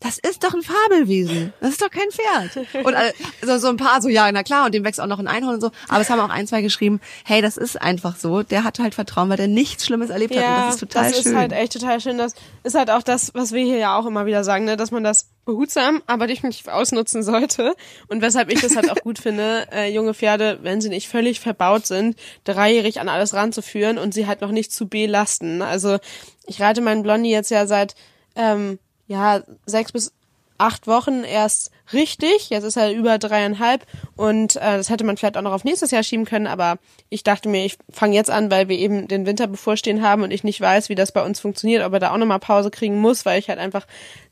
[0.00, 1.54] das ist doch ein Fabelwesen.
[1.60, 2.84] Das ist doch kein Pferd.
[2.84, 5.26] Und also so ein paar so, ja, na klar, und dem wächst auch noch ein
[5.26, 5.70] Einhorn und so.
[5.88, 8.42] Aber es haben auch ein, zwei geschrieben, hey, das ist einfach so.
[8.42, 10.48] Der hat halt Vertrauen, weil der nichts Schlimmes erlebt ja, hat.
[10.48, 11.24] Und das ist total das schön.
[11.24, 12.18] Das ist halt echt total schön.
[12.18, 14.76] Das ist halt auch das, was wir hier ja auch immer wieder sagen, ne?
[14.76, 17.74] dass man das behutsam, aber definitiv ausnutzen sollte.
[18.08, 21.40] Und weshalb ich das halt auch gut finde, äh, junge Pferde, wenn sie nicht völlig
[21.40, 25.62] verbaut sind, dreijährig an alles ranzuführen und sie halt noch nicht zu belasten.
[25.62, 25.98] Also
[26.44, 27.94] ich reite meinen Blondie jetzt ja seit
[28.34, 30.12] ähm, ja, sechs bis
[30.58, 32.50] acht Wochen erst richtig.
[32.50, 35.90] Jetzt ist er über dreieinhalb und äh, das hätte man vielleicht auch noch auf nächstes
[35.90, 39.26] Jahr schieben können, aber ich dachte mir, ich fange jetzt an, weil wir eben den
[39.26, 42.12] Winter bevorstehen haben und ich nicht weiß, wie das bei uns funktioniert, ob er da
[42.12, 43.86] auch nochmal Pause kriegen muss, weil ich halt einfach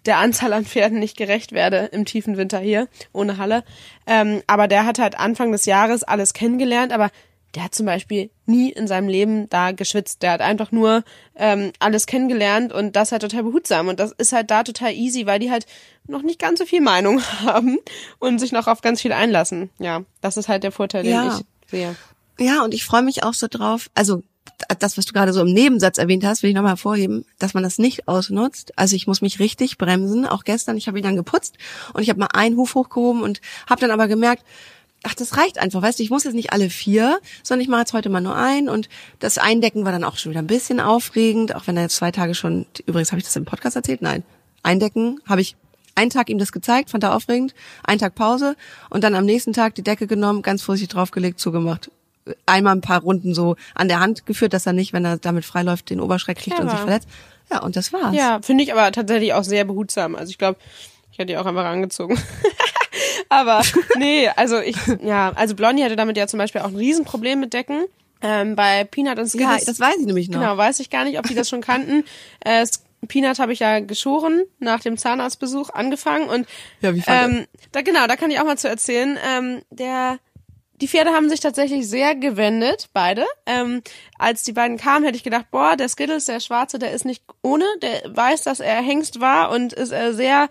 [0.06, 3.64] der Anzahl an Pferden nicht gerecht werde im tiefen Winter hier, ohne Halle.
[4.06, 7.10] Ähm, aber der hat halt Anfang des Jahres alles kennengelernt, aber
[7.54, 10.22] der hat zum Beispiel nie in seinem Leben da geschwitzt.
[10.22, 11.04] Der hat einfach nur
[11.36, 13.88] ähm, alles kennengelernt und das halt total behutsam.
[13.88, 15.66] Und das ist halt da total easy, weil die halt
[16.06, 17.78] noch nicht ganz so viel Meinung haben
[18.18, 19.70] und sich noch auf ganz viel einlassen.
[19.78, 21.22] Ja, das ist halt der Vorteil, ja.
[21.22, 21.96] den ich sehe.
[22.38, 23.88] Ja, und ich freue mich auch so drauf.
[23.94, 24.22] Also
[24.78, 27.62] das, was du gerade so im Nebensatz erwähnt hast, will ich nochmal hervorheben, dass man
[27.62, 28.72] das nicht ausnutzt.
[28.76, 30.26] Also ich muss mich richtig bremsen.
[30.26, 31.56] Auch gestern, ich habe ihn dann geputzt
[31.92, 34.44] und ich habe mal einen Huf hochgehoben und habe dann aber gemerkt,
[35.04, 37.80] ach, das reicht einfach, weißt du, ich muss jetzt nicht alle vier, sondern ich mache
[37.80, 38.88] jetzt heute mal nur ein und
[39.20, 42.10] das Eindecken war dann auch schon wieder ein bisschen aufregend, auch wenn er jetzt zwei
[42.10, 44.24] Tage schon, übrigens habe ich das im Podcast erzählt, nein,
[44.62, 45.56] Eindecken habe ich
[45.94, 48.56] einen Tag ihm das gezeigt, fand er aufregend, einen Tag Pause
[48.90, 51.90] und dann am nächsten Tag die Decke genommen, ganz vorsichtig draufgelegt, zugemacht.
[52.46, 55.44] Einmal ein paar Runden so an der Hand geführt, dass er nicht, wenn er damit
[55.44, 56.62] freiläuft, den Oberschreck kriegt Clever.
[56.62, 57.08] und sich verletzt.
[57.52, 58.16] Ja, und das war's.
[58.16, 60.16] Ja, finde ich aber tatsächlich auch sehr behutsam.
[60.16, 60.58] Also ich glaube,
[61.12, 62.18] ich hätte die auch einfach angezogen.
[63.28, 63.62] Aber
[63.98, 67.52] nee, also ich, ja, also Blondie hatte damit ja zum Beispiel auch ein Riesenproblem mit
[67.52, 67.84] Decken.
[68.22, 69.60] Ähm, bei Peanut und Skittles.
[69.60, 70.40] Ja, das weiß ich nämlich noch.
[70.40, 72.04] Genau, weiß ich gar nicht, ob die das schon kannten.
[72.46, 72.66] Äh,
[73.06, 76.46] Peanut habe ich ja geschoren nach dem Zahnarztbesuch angefangen und
[76.80, 79.18] ja, wie ähm, da genau, da kann ich auch mal zu erzählen.
[79.26, 80.18] Ähm, der
[80.80, 83.24] die Pferde haben sich tatsächlich sehr gewendet, beide.
[83.46, 83.82] Ähm,
[84.18, 87.22] als die beiden kamen, hätte ich gedacht, boah, der Skittles, der Schwarze, der ist nicht
[87.42, 90.48] ohne, der weiß, dass er Hengst war und ist äh, sehr,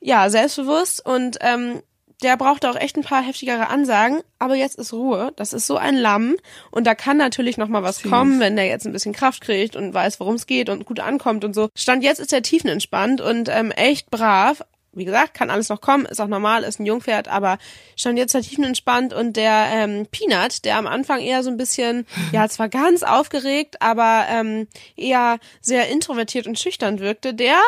[0.00, 1.82] ja, selbstbewusst und ähm,
[2.22, 5.32] der brauchte auch echt ein paar heftigere Ansagen, aber jetzt ist Ruhe.
[5.36, 6.36] Das ist so ein Lamm
[6.70, 8.10] und da kann natürlich noch mal was Süß.
[8.10, 11.00] kommen, wenn der jetzt ein bisschen Kraft kriegt und weiß, worum es geht und gut
[11.00, 11.68] ankommt und so.
[11.76, 14.62] Stand jetzt ist er tiefenentspannt und ähm, echt brav.
[14.92, 17.58] Wie gesagt, kann alles noch kommen, ist auch normal, ist ein Jungpferd, aber
[17.96, 22.06] schon jetzt halt tiefenentspannt und der ähm, Peanut, der am Anfang eher so ein bisschen,
[22.32, 27.58] ja, zwar ganz aufgeregt, aber ähm, eher sehr introvertiert und schüchtern wirkte, der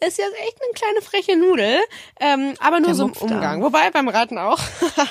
[0.00, 1.78] ist jetzt echt eine kleine freche Nudel,
[2.18, 3.60] ähm, aber nur der so im Umgang.
[3.60, 3.66] Da.
[3.66, 4.58] Wobei beim Raten auch.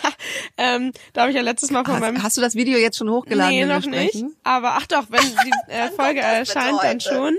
[0.58, 2.24] ähm, da habe ich ja letztes Mal von hast, meinem...
[2.24, 3.56] Hast du das Video jetzt schon hochgeladen?
[3.56, 4.26] Nee, noch nicht.
[4.44, 7.38] Aber ach doch, wenn die äh, Folge erscheint, dann schon.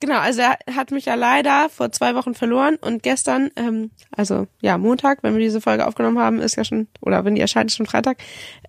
[0.00, 4.46] Genau, also er hat mich ja leider vor zwei Wochen verloren und gestern, ähm, also
[4.62, 7.70] ja, Montag, wenn wir diese Folge aufgenommen haben, ist ja schon, oder wenn die erscheint,
[7.70, 8.16] ist schon Freitag,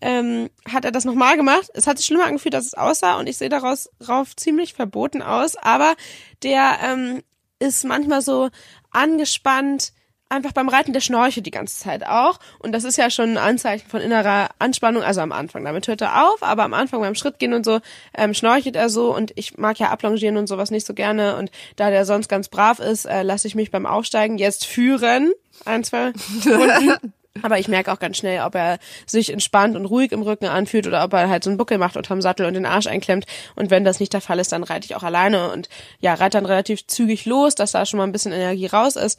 [0.01, 1.69] ähm, hat er das nochmal gemacht.
[1.73, 5.21] Es hat sich schlimmer angefühlt, als es aussah und ich sehe daraus rauf ziemlich verboten
[5.21, 5.95] aus, aber
[6.43, 7.21] der ähm,
[7.59, 8.49] ist manchmal so
[8.91, 9.93] angespannt,
[10.31, 12.39] einfach beim Reiten der Schnorche die ganze Zeit auch.
[12.59, 15.63] Und das ist ja schon ein Anzeichen von innerer Anspannung, also am Anfang.
[15.63, 17.79] Damit hört er auf, aber am Anfang beim Schrittgehen und so
[18.17, 21.35] ähm, schnorchelt er so und ich mag ja ablongieren und sowas nicht so gerne.
[21.37, 25.31] Und da der sonst ganz brav ist, äh, lasse ich mich beim Aufsteigen jetzt führen.
[25.65, 26.13] Ein, zwei
[26.45, 27.13] Runden.
[27.41, 30.85] Aber ich merke auch ganz schnell, ob er sich entspannt und ruhig im Rücken anfühlt
[30.85, 33.25] oder ob er halt so einen Buckel macht unterm Sattel und den Arsch einklemmt.
[33.55, 36.37] Und wenn das nicht der Fall ist, dann reite ich auch alleine und ja, reite
[36.37, 39.17] dann relativ zügig los, dass da schon mal ein bisschen Energie raus ist.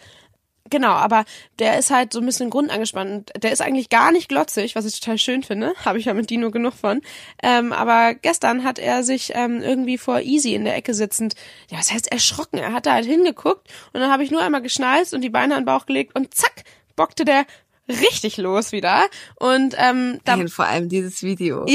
[0.70, 1.24] Genau, aber
[1.58, 3.30] der ist halt so ein bisschen grundangespannt.
[3.42, 5.74] Der ist eigentlich gar nicht glotzig, was ich total schön finde.
[5.84, 7.02] Habe ich ja mit Dino genug von.
[7.42, 11.34] Ähm, aber gestern hat er sich ähm, irgendwie vor Easy in der Ecke sitzend,
[11.70, 12.58] ja, was heißt erschrocken.
[12.58, 15.54] Er hat da halt hingeguckt und dann habe ich nur einmal geschnalzt und die Beine
[15.56, 16.64] an den Bauch gelegt und zack,
[16.96, 17.44] bockte der
[17.88, 19.02] richtig los wieder.
[19.36, 21.66] Und ähm, da Nein, vor allem dieses Video.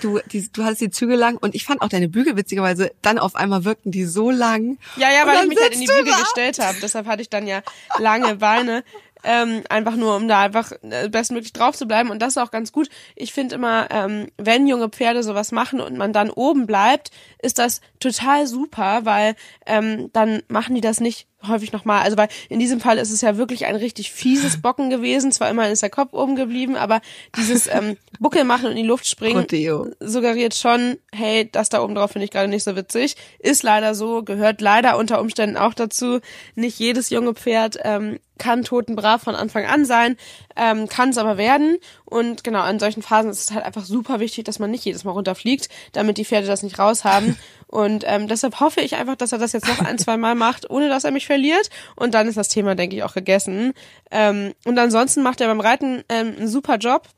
[0.00, 3.18] du, die, du hattest die Züge lang und ich fand auch deine Bügel witzigerweise, dann
[3.18, 4.78] auf einmal wirkten die so lang.
[4.96, 6.20] Ja, ja, weil ich mich halt in die Bügel da.
[6.20, 6.78] gestellt habe.
[6.80, 7.62] Deshalb hatte ich dann ja
[7.98, 8.84] lange Beine
[9.26, 12.10] ähm, einfach nur, um da einfach äh, bestmöglich drauf zu bleiben.
[12.10, 12.88] Und das ist auch ganz gut.
[13.16, 17.10] Ich finde immer, ähm, wenn junge Pferde sowas machen und man dann oben bleibt,
[17.42, 19.34] ist das total super, weil
[19.66, 22.02] ähm, dann machen die das nicht häufig nochmal.
[22.02, 25.32] Also weil in diesem Fall ist es ja wirklich ein richtig fieses Bocken gewesen.
[25.32, 27.00] Zwar immerhin ist der Kopf oben geblieben, aber
[27.36, 29.88] dieses ähm, Buckel machen und in die Luft springen Rodeo.
[30.00, 33.16] suggeriert schon, hey, das da oben drauf finde ich gerade nicht so witzig.
[33.38, 36.20] Ist leider so, gehört leider unter Umständen auch dazu.
[36.54, 40.16] Nicht jedes junge Pferd ähm, kann totenbrav von Anfang an sein,
[40.56, 41.78] ähm, kann es aber werden.
[42.06, 45.02] Und genau, an solchen Phasen ist es halt einfach super wichtig, dass man nicht jedes
[45.04, 47.36] Mal runterfliegt, damit die Pferde das nicht raushaben.
[47.66, 50.70] Und ähm, deshalb hoffe ich einfach, dass er das jetzt noch ein, zwei Mal macht,
[50.70, 51.68] ohne dass er mich verliert.
[51.96, 53.72] Und dann ist das Thema, denke ich, auch gegessen.
[54.12, 57.08] Ähm, und ansonsten macht er beim Reiten ähm, einen super Job.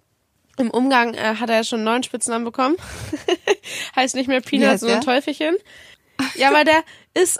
[0.56, 2.76] Im Umgang äh, hat er ja schon neuen Spitznamen bekommen.
[3.96, 5.54] heißt nicht mehr Peanut, sondern Teufelchen.
[6.34, 6.82] Ja, weil der
[7.14, 7.38] ist,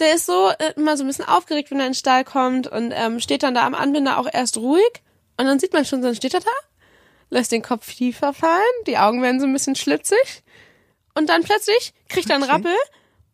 [0.00, 2.66] der ist so äh, immer so ein bisschen aufgeregt, wenn er in den Stall kommt
[2.66, 5.02] und ähm, steht dann da am Anbinder auch erst ruhig.
[5.38, 6.50] Und dann sieht man schon, dann steht er da,
[7.30, 10.42] lässt den Kopf tiefer fallen, die Augen werden so ein bisschen schlitzig.
[11.14, 12.74] Und dann plötzlich kriegt er einen Rappel,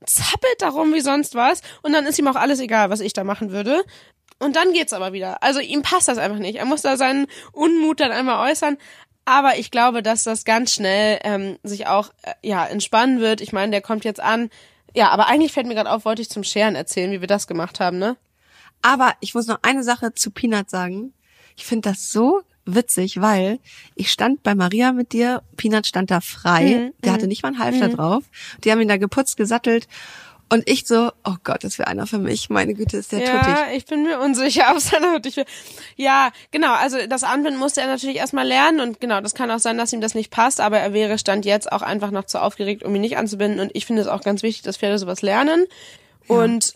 [0.07, 3.25] zappelt darum wie sonst was und dann ist ihm auch alles egal, was ich da
[3.25, 3.85] machen würde.
[4.39, 5.43] Und dann geht's aber wieder.
[5.43, 6.57] Also ihm passt das einfach nicht.
[6.57, 8.77] Er muss da seinen Unmut dann einmal äußern.
[9.25, 13.41] Aber ich glaube, dass das ganz schnell ähm, sich auch äh, ja entspannen wird.
[13.41, 14.51] Ich meine, der kommt jetzt an.
[14.95, 17.47] Ja, aber eigentlich fällt mir gerade auf, wollte ich zum Scheren erzählen, wie wir das
[17.47, 18.17] gemacht haben, ne?
[18.83, 21.15] Aber ich muss noch eine Sache zu Peanut sagen.
[21.57, 23.59] Ich finde das so witzig, weil
[23.95, 26.93] ich stand bei Maria mit dir, Peanut stand da frei, mhm.
[27.03, 27.29] der hatte mhm.
[27.29, 27.97] nicht mal einen Halfter mhm.
[27.97, 28.25] drauf.
[28.63, 29.87] Die haben ihn da geputzt, gesattelt
[30.51, 32.51] und ich so, oh Gott, das wäre einer für mich.
[32.51, 33.55] Meine Güte, ist der ja, tuttig.
[33.57, 35.47] Ja, ich bin mir unsicher, ob seiner tuttig wäre.
[35.97, 36.73] Ja, genau.
[36.75, 39.93] Also das Anbinden musste er natürlich erstmal lernen und genau, das kann auch sein, dass
[39.93, 42.95] ihm das nicht passt, aber er wäre stand jetzt auch einfach noch zu aufgeregt, um
[42.95, 43.59] ihn nicht anzubinden.
[43.59, 45.65] Und ich finde es auch ganz wichtig, dass Pferde sowas lernen.
[46.29, 46.37] Ja.
[46.37, 46.75] Und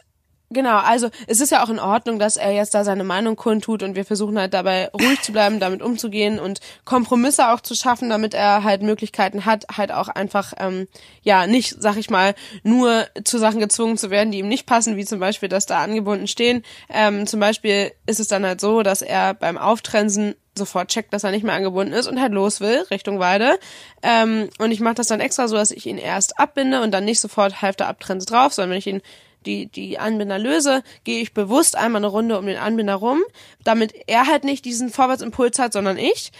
[0.50, 3.82] Genau, also es ist ja auch in Ordnung, dass er jetzt da seine Meinung kundtut
[3.82, 8.08] und wir versuchen halt dabei ruhig zu bleiben, damit umzugehen und Kompromisse auch zu schaffen,
[8.08, 10.88] damit er halt Möglichkeiten hat, halt auch einfach ähm,
[11.20, 14.96] ja nicht, sag ich mal, nur zu Sachen gezwungen zu werden, die ihm nicht passen,
[14.96, 16.64] wie zum Beispiel, dass da angebunden stehen.
[16.88, 21.24] Ähm, zum Beispiel ist es dann halt so, dass er beim Auftrensen sofort checkt, dass
[21.24, 23.58] er nicht mehr angebunden ist und halt los will, Richtung Weide.
[24.02, 27.04] Ähm, und ich mache das dann extra so, dass ich ihn erst abbinde und dann
[27.04, 29.02] nicht sofort halb der Abtrense drauf, sondern wenn ich ihn
[29.48, 33.22] die, die Anbinder löse, gehe ich bewusst einmal eine Runde um den Anbinder rum,
[33.64, 36.30] damit er halt nicht diesen Vorwärtsimpuls hat, sondern ich.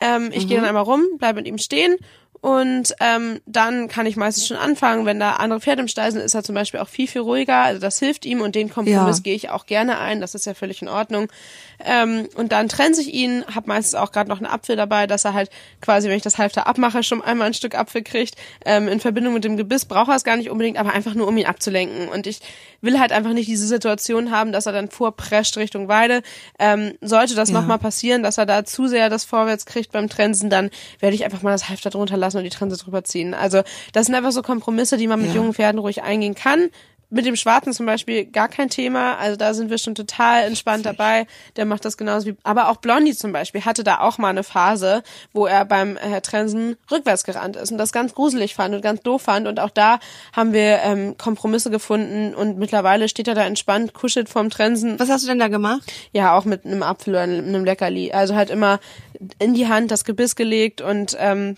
[0.00, 0.48] Ähm, ich mhm.
[0.48, 1.96] gehe dann einmal rum, bleibe mit ihm stehen
[2.46, 6.20] und ähm, dann kann ich meistens schon anfangen, wenn da andere Pferde im Stall sind,
[6.20, 7.62] ist er zum Beispiel auch viel, viel ruhiger.
[7.62, 9.22] Also das hilft ihm und den Kompromiss ja.
[9.22, 10.20] gehe ich auch gerne ein.
[10.20, 11.28] Das ist ja völlig in Ordnung.
[11.84, 15.24] Ähm, und dann trense ich ihn, habe meistens auch gerade noch einen Apfel dabei, dass
[15.24, 18.36] er halt quasi, wenn ich das Halfter abmache, schon einmal ein Stück Apfel kriegt.
[18.64, 21.28] Ähm, in Verbindung mit dem Gebiss braucht er es gar nicht unbedingt, aber einfach nur,
[21.28, 22.08] um ihn abzulenken.
[22.08, 22.40] Und ich
[22.80, 26.22] will halt einfach nicht diese Situation haben, dass er dann vorprescht Richtung Weide.
[26.58, 27.60] Ähm, sollte das ja.
[27.60, 31.24] nochmal passieren, dass er da zu sehr das Vorwärts kriegt beim Trensen, dann werde ich
[31.24, 33.34] einfach mal das Halfter drunter lassen und die Trense drüber ziehen.
[33.34, 33.62] Also
[33.92, 35.36] das sind einfach so Kompromisse, die man mit ja.
[35.36, 36.70] jungen Pferden ruhig eingehen kann
[37.08, 39.16] mit dem Schwarzen zum Beispiel gar kein Thema.
[39.16, 41.26] Also da sind wir schon total entspannt dabei.
[41.56, 42.36] Der macht das genauso wie.
[42.42, 46.22] Aber auch Blondie zum Beispiel hatte da auch mal eine Phase, wo er beim Herr
[46.22, 49.46] Trensen rückwärts gerannt ist und das ganz gruselig fand und ganz doof fand.
[49.46, 50.00] Und auch da
[50.32, 54.98] haben wir ähm, Kompromisse gefunden und mittlerweile steht er da entspannt, kuschelt vorm Trensen.
[54.98, 55.82] Was hast du denn da gemacht?
[56.12, 58.12] Ja, auch mit einem Apfel oder einem Leckerli.
[58.12, 58.80] Also halt immer
[59.38, 61.56] in die Hand das Gebiss gelegt und ähm,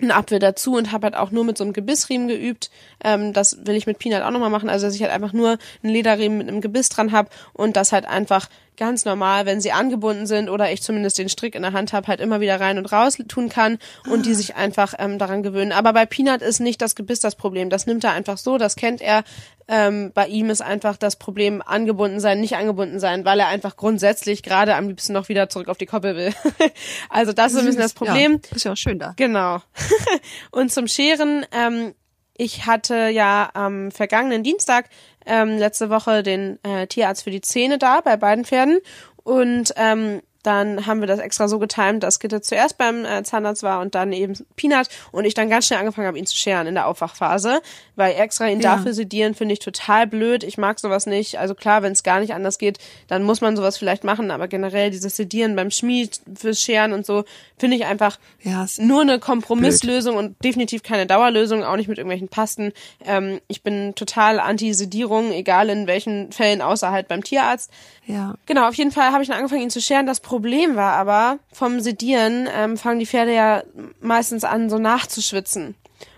[0.00, 2.70] einen Apfel dazu und habe halt auch nur mit so einem Gebissriemen geübt.
[3.02, 4.68] Ähm, das will ich mit Peanut auch nochmal machen.
[4.68, 7.92] Also dass ich halt einfach nur einen Lederriemen mit einem Gebiss dran habe und das
[7.92, 11.72] halt einfach ganz normal, wenn sie angebunden sind oder ich zumindest den Strick in der
[11.72, 13.78] Hand habe, halt immer wieder rein und raus tun kann
[14.10, 15.72] und die sich einfach ähm, daran gewöhnen.
[15.72, 17.70] Aber bei Peanut ist nicht das Gebiss das Problem.
[17.70, 19.24] Das nimmt er einfach so, das kennt er.
[19.66, 23.76] Ähm, bei ihm ist einfach das Problem angebunden sein, nicht angebunden sein, weil er einfach
[23.76, 26.34] grundsätzlich gerade am liebsten noch wieder zurück auf die Koppel will.
[27.08, 28.32] also das ist ein bisschen das Problem.
[28.32, 29.14] Ja, ist ja auch schön da.
[29.16, 29.62] Genau.
[30.50, 31.94] und zum Scheren, ähm,
[32.36, 34.88] ich hatte ja am vergangenen Dienstag
[35.26, 38.78] ähm, letzte Woche den äh, Tierarzt für die Zähne da bei beiden Pferden.
[39.22, 43.62] Und ähm, dann haben wir das extra so getimt, dass Gitte zuerst beim äh, Zahnarzt
[43.62, 46.66] war und dann eben Peanut und ich dann ganz schnell angefangen habe, ihn zu scheren
[46.66, 47.62] in der Aufwachphase,
[47.96, 48.76] weil extra ihn ja.
[48.76, 50.44] dafür sedieren finde ich total blöd.
[50.44, 51.38] Ich mag sowas nicht.
[51.38, 52.78] Also klar, wenn es gar nicht anders geht,
[53.08, 57.06] dann muss man sowas vielleicht machen, aber generell dieses Sedieren beim Schmied fürs Scheren und
[57.06, 57.24] so
[57.56, 60.26] finde ich einfach ja, nur eine Kompromisslösung blöd.
[60.26, 62.72] und definitiv keine Dauerlösung, auch nicht mit irgendwelchen Pasten.
[63.06, 67.70] Ähm, ich bin total anti-Sedierung, egal in welchen Fällen, außer halt beim Tierarzt.
[68.06, 68.34] Ja.
[68.44, 70.04] Genau, auf jeden Fall habe ich dann angefangen, ihn zu scheren.
[70.04, 73.62] Das Problem war aber, vom Sedieren ähm, fangen die Pferde ja
[74.00, 75.74] meistens an, so nachzuschwitzen.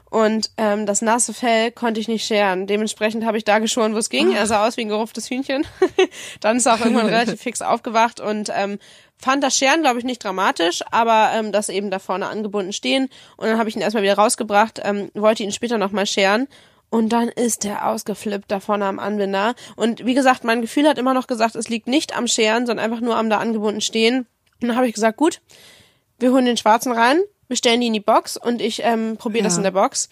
[0.09, 2.66] Und ähm, das nasse Fell konnte ich nicht scheren.
[2.66, 4.33] Dementsprechend habe ich da geschoren, wo es ging.
[4.33, 5.66] Er sah aus wie ein gerupftes Hühnchen.
[6.40, 8.79] dann ist er auch irgendwann relativ fix aufgewacht und ähm,
[9.18, 13.09] fand das Scheren, glaube ich, nicht dramatisch, aber ähm, das eben da vorne angebunden stehen.
[13.37, 16.48] Und dann habe ich ihn erstmal wieder rausgebracht, ähm, wollte ihn später nochmal scheren.
[16.88, 19.55] Und dann ist der ausgeflippt da vorne am Anbinder.
[19.75, 22.85] Und wie gesagt, mein Gefühl hat immer noch gesagt, es liegt nicht am Scheren, sondern
[22.85, 24.27] einfach nur am da angebunden stehen.
[24.61, 25.40] Und dann habe ich gesagt, gut,
[26.18, 29.42] wir holen den Schwarzen rein, wir stellen die in die Box und ich ähm, probiere
[29.42, 29.49] ja.
[29.49, 30.09] das in der Box.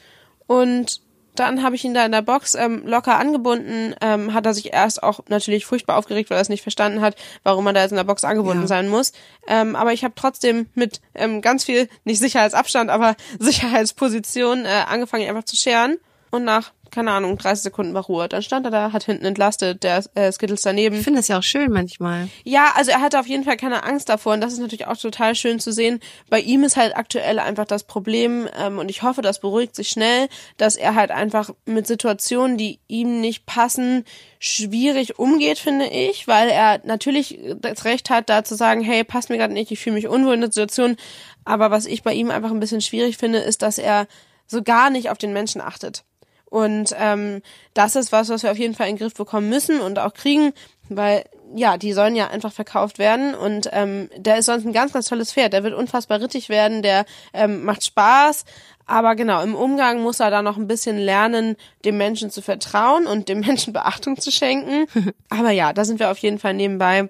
[0.47, 1.01] Und
[1.37, 3.95] dann habe ich ihn da in der Box ähm, locker angebunden.
[4.01, 7.17] Ähm, hat er sich erst auch natürlich furchtbar aufgeregt, weil er es nicht verstanden hat,
[7.43, 8.69] warum man da jetzt in der Box angebunden ja.
[8.69, 9.13] sein muss.
[9.49, 15.25] Ähm, aber ich habe trotzdem mit ähm, ganz viel, nicht Sicherheitsabstand, aber Sicherheitsposition äh, angefangen,
[15.25, 15.99] ihn einfach zu scheren
[16.35, 18.29] und nach keine Ahnung, 30 Sekunden war Ruhe.
[18.29, 20.97] Dann stand er da, hat hinten entlastet, der äh, Skittles daneben.
[20.97, 22.29] Ich finde das ja auch schön manchmal.
[22.45, 24.97] Ja, also er hatte auf jeden Fall keine Angst davor und das ist natürlich auch
[24.97, 25.99] total schön zu sehen.
[26.31, 29.89] Bei ihm ist halt aktuell einfach das Problem ähm, und ich hoffe, das beruhigt sich
[29.89, 34.05] schnell, dass er halt einfach mit Situationen, die ihm nicht passen,
[34.39, 39.31] schwierig umgeht, finde ich, weil er natürlich das Recht hat, da zu sagen, hey, passt
[39.31, 40.97] mir gerade nicht, ich fühle mich unwohl in der Situation.
[41.45, 44.07] Aber was ich bei ihm einfach ein bisschen schwierig finde, ist, dass er
[44.47, 46.05] so gar nicht auf den Menschen achtet.
[46.55, 47.43] Und ähm,
[47.75, 50.15] das ist was, was wir auf jeden Fall in den Griff bekommen müssen und auch
[50.15, 50.53] kriegen,
[50.89, 54.93] weil ja, die sollen ja einfach verkauft werden und ähm, der ist sonst ein ganz,
[54.93, 55.53] ganz tolles Pferd.
[55.53, 58.45] Der wird unfassbar rittig werden, der ähm, macht Spaß,
[58.87, 63.09] aber genau, im Umgang muss er da noch ein bisschen lernen, dem Menschen zu vertrauen
[63.09, 64.87] und dem Menschen Beachtung zu schenken.
[65.31, 67.09] aber ja, da sind wir auf jeden Fall nebenbei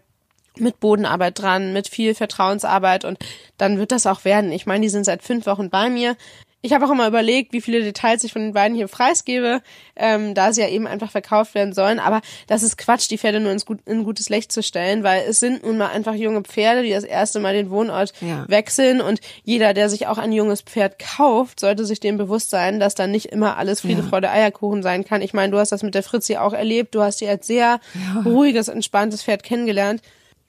[0.57, 3.19] mit Bodenarbeit dran, mit viel Vertrauensarbeit und
[3.59, 4.53] dann wird das auch werden.
[4.53, 6.17] Ich meine, die sind seit fünf Wochen bei mir.
[6.65, 9.61] Ich habe auch immer überlegt, wie viele Details ich von den beiden hier preisgebe,
[9.97, 11.99] ähm, da sie ja eben einfach verkauft werden sollen.
[11.99, 15.25] Aber das ist Quatsch, die Pferde nur ins gut, in gutes Licht zu stellen, weil
[15.29, 18.47] es sind nun mal einfach junge Pferde, die das erste Mal den Wohnort ja.
[18.49, 19.03] wechseln.
[19.03, 22.95] Und jeder, der sich auch ein junges Pferd kauft, sollte sich dem bewusst sein, dass
[22.95, 24.09] da nicht immer alles Friede, ja.
[24.09, 25.21] Freude, Eierkuchen sein kann.
[25.21, 26.95] Ich meine, du hast das mit der Fritzi auch erlebt.
[26.95, 28.23] Du hast sie als sehr ja.
[28.25, 30.01] ruhiges, entspanntes Pferd kennengelernt.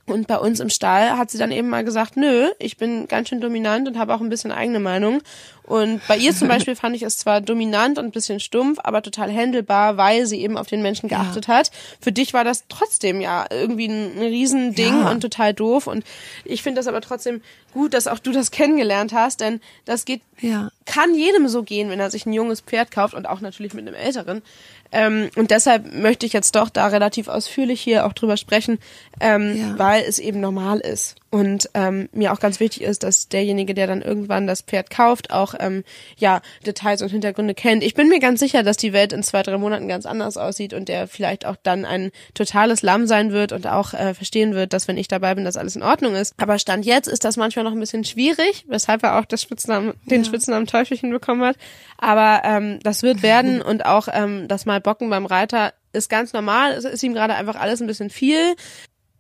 [0.07, 3.29] Und bei uns im Stall hat sie dann eben mal gesagt, nö, ich bin ganz
[3.29, 5.21] schön dominant und habe auch ein bisschen eigene Meinung.
[5.65, 9.01] Und bei ihr zum Beispiel fand ich es zwar dominant und ein bisschen stumpf, aber
[9.01, 11.55] total handelbar, weil sie eben auf den Menschen geachtet ja.
[11.55, 11.71] hat.
[11.99, 15.11] Für dich war das trotzdem ja irgendwie ein, Riesending ja.
[15.11, 15.87] und total doof.
[15.87, 16.05] Und
[16.43, 17.41] ich finde das aber trotzdem
[17.73, 20.69] gut, dass auch du das kennengelernt hast, denn das geht, ja.
[20.85, 23.87] kann jedem so gehen, wenn er sich ein junges Pferd kauft und auch natürlich mit
[23.87, 24.43] einem älteren.
[24.91, 28.77] Ähm, und deshalb möchte ich jetzt doch da relativ ausführlich hier auch drüber sprechen,
[29.19, 31.15] ähm, weil es eben normal ist.
[31.35, 35.31] Und ähm, mir auch ganz wichtig ist, dass derjenige, der dann irgendwann das Pferd kauft,
[35.31, 35.83] auch ähm,
[36.15, 37.83] ja Details und Hintergründe kennt.
[37.83, 40.73] Ich bin mir ganz sicher, dass die Welt in zwei, drei Monaten ganz anders aussieht
[40.73, 44.71] und der vielleicht auch dann ein totales Lamm sein wird und auch äh, verstehen wird,
[44.71, 46.33] dass wenn ich dabei bin, dass alles in Ordnung ist.
[46.37, 49.91] Aber Stand jetzt ist das manchmal noch ein bisschen schwierig, weshalb er auch das Spitznamen,
[50.05, 50.25] den ja.
[50.25, 51.57] Spitznamen Teufelchen bekommen hat.
[51.97, 56.31] Aber ähm, das wird werden und auch ähm, das mal Bocken beim Reiter ist ganz
[56.31, 56.71] normal.
[56.71, 58.55] Es ist ihm gerade einfach alles ein bisschen viel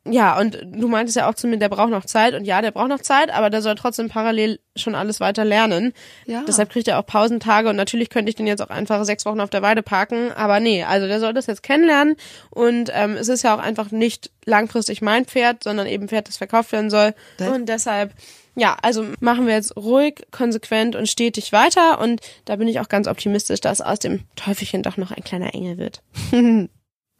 [0.07, 2.35] ja, und du meintest ja auch zu mir, der braucht noch Zeit.
[2.35, 5.93] Und ja, der braucht noch Zeit, aber der soll trotzdem parallel schon alles weiter lernen.
[6.27, 6.43] Ja.
[6.47, 7.69] Deshalb kriegt er auch Pausentage.
[7.69, 10.31] Und natürlich könnte ich den jetzt auch einfach sechs Wochen auf der Weide parken.
[10.31, 12.17] Aber nee, also der soll das jetzt kennenlernen.
[12.51, 16.37] Und ähm, es ist ja auch einfach nicht langfristig mein Pferd, sondern eben Pferd, das
[16.37, 17.15] verkauft werden soll.
[17.37, 17.49] Das?
[17.49, 18.13] Und deshalb,
[18.55, 21.99] ja, also machen wir jetzt ruhig, konsequent und stetig weiter.
[21.99, 25.55] Und da bin ich auch ganz optimistisch, dass aus dem Teufelchen doch noch ein kleiner
[25.55, 26.03] Engel wird.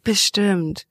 [0.06, 0.88] Bestimmt.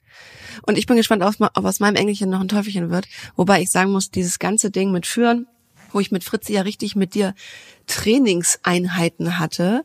[0.67, 1.35] Und ich bin gespannt, ob,
[1.65, 3.07] aus meinem Engelchen noch ein Teufelchen wird.
[3.35, 5.47] Wobei ich sagen muss, dieses ganze Ding mit Führen,
[5.91, 7.33] wo ich mit Fritzi ja richtig mit dir
[7.87, 9.83] Trainingseinheiten hatte,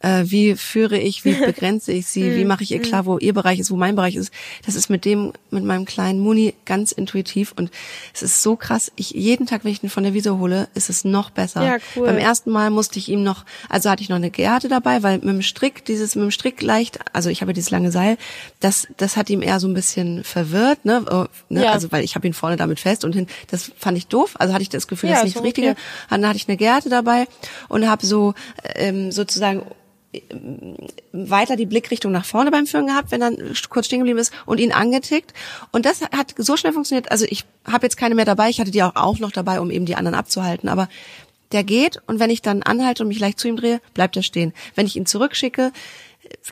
[0.00, 2.84] äh, wie führe ich, wie begrenze ich sie, wie hm, mache ich ihr hm.
[2.84, 4.32] klar, wo ihr Bereich ist, wo mein Bereich ist.
[4.66, 7.70] Das ist mit dem, mit meinem kleinen Muni ganz intuitiv und
[8.14, 8.90] es ist so krass.
[8.96, 11.62] Ich jeden Tag, wenn ich ihn von der Wiese hole, ist es noch besser.
[11.62, 12.06] Ja, cool.
[12.06, 15.18] Beim ersten Mal musste ich ihm noch, also hatte ich noch eine Gerte dabei, weil
[15.18, 18.16] mit dem Strick, dieses mit dem Strick leicht, also ich habe dieses lange Seil,
[18.60, 21.04] das, das hat ihm eher so ein bisschen verwirrt, ne?
[21.10, 21.64] Oh, ne?
[21.64, 21.72] Ja.
[21.72, 24.34] Also weil ich habe ihn vorne damit fest und hin, das fand ich doof.
[24.38, 25.70] Also hatte ich das Gefühl, ja, das ist nicht das Richtige.
[25.70, 25.80] Okay.
[26.08, 27.26] Dann hatte ich eine Gerte dabei
[27.68, 28.34] und habe so
[28.76, 29.62] ähm, sozusagen
[31.12, 33.32] weiter die Blickrichtung nach vorne beim Führen gehabt, wenn er
[33.68, 35.32] kurz stehen geblieben ist und ihn angetickt.
[35.70, 37.10] Und das hat so schnell funktioniert.
[37.12, 38.48] Also ich habe jetzt keine mehr dabei.
[38.48, 40.68] Ich hatte die auch, auch noch dabei, um eben die anderen abzuhalten.
[40.68, 40.88] Aber
[41.52, 44.22] der geht und wenn ich dann anhalte und mich leicht zu ihm drehe, bleibt er
[44.22, 44.52] stehen.
[44.74, 45.72] Wenn ich ihn zurückschicke,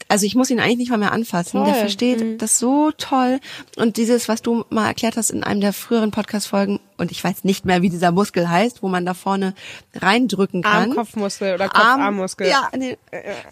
[0.08, 1.58] also ich muss ihn eigentlich nicht mal mehr anfassen.
[1.58, 1.66] Toll.
[1.66, 2.38] Der versteht mhm.
[2.38, 3.40] das so toll.
[3.76, 7.44] Und dieses, was du mal erklärt hast in einem der früheren Podcast-Folgen, und ich weiß
[7.44, 9.54] nicht mehr, wie dieser Muskel heißt, wo man da vorne
[9.94, 10.90] reindrücken kann.
[10.90, 12.48] Arm-Kopfmuskel oder Kopf-Arm-Muskel.
[12.48, 12.98] Ja, nee,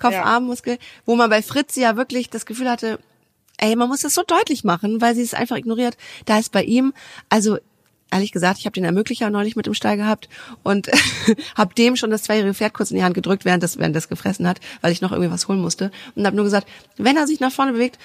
[0.01, 2.99] Kopf-Arm-Muskel, wo man bei Fritz ja wirklich das Gefühl hatte,
[3.59, 5.97] ey, man muss das so deutlich machen, weil sie es einfach ignoriert.
[6.25, 6.93] Da ist bei ihm,
[7.29, 7.59] also
[8.11, 10.29] ehrlich gesagt, ich habe den Ermöglicher neulich mit im Stall gehabt
[10.63, 10.89] und
[11.57, 14.09] habe dem schon das zweijährige Pferd kurz in die Hand gedrückt, während das, während das
[14.09, 15.91] gefressen hat, weil ich noch irgendwie was holen musste.
[16.15, 17.99] Und habe nur gesagt, wenn er sich nach vorne bewegt,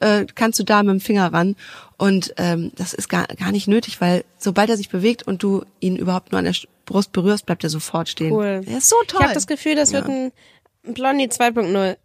[0.00, 1.56] äh, kannst du da mit dem Finger ran.
[1.96, 5.64] Und ähm, das ist gar, gar nicht nötig, weil sobald er sich bewegt und du
[5.80, 6.54] ihn überhaupt nur an der
[6.84, 8.32] Brust berührst, bleibt er sofort stehen.
[8.32, 8.62] Cool.
[8.66, 9.20] Er ist so toll.
[9.20, 9.98] Ich habe das Gefühl, das ja.
[9.98, 10.32] wird ein
[10.94, 11.96] Blondie 2.0.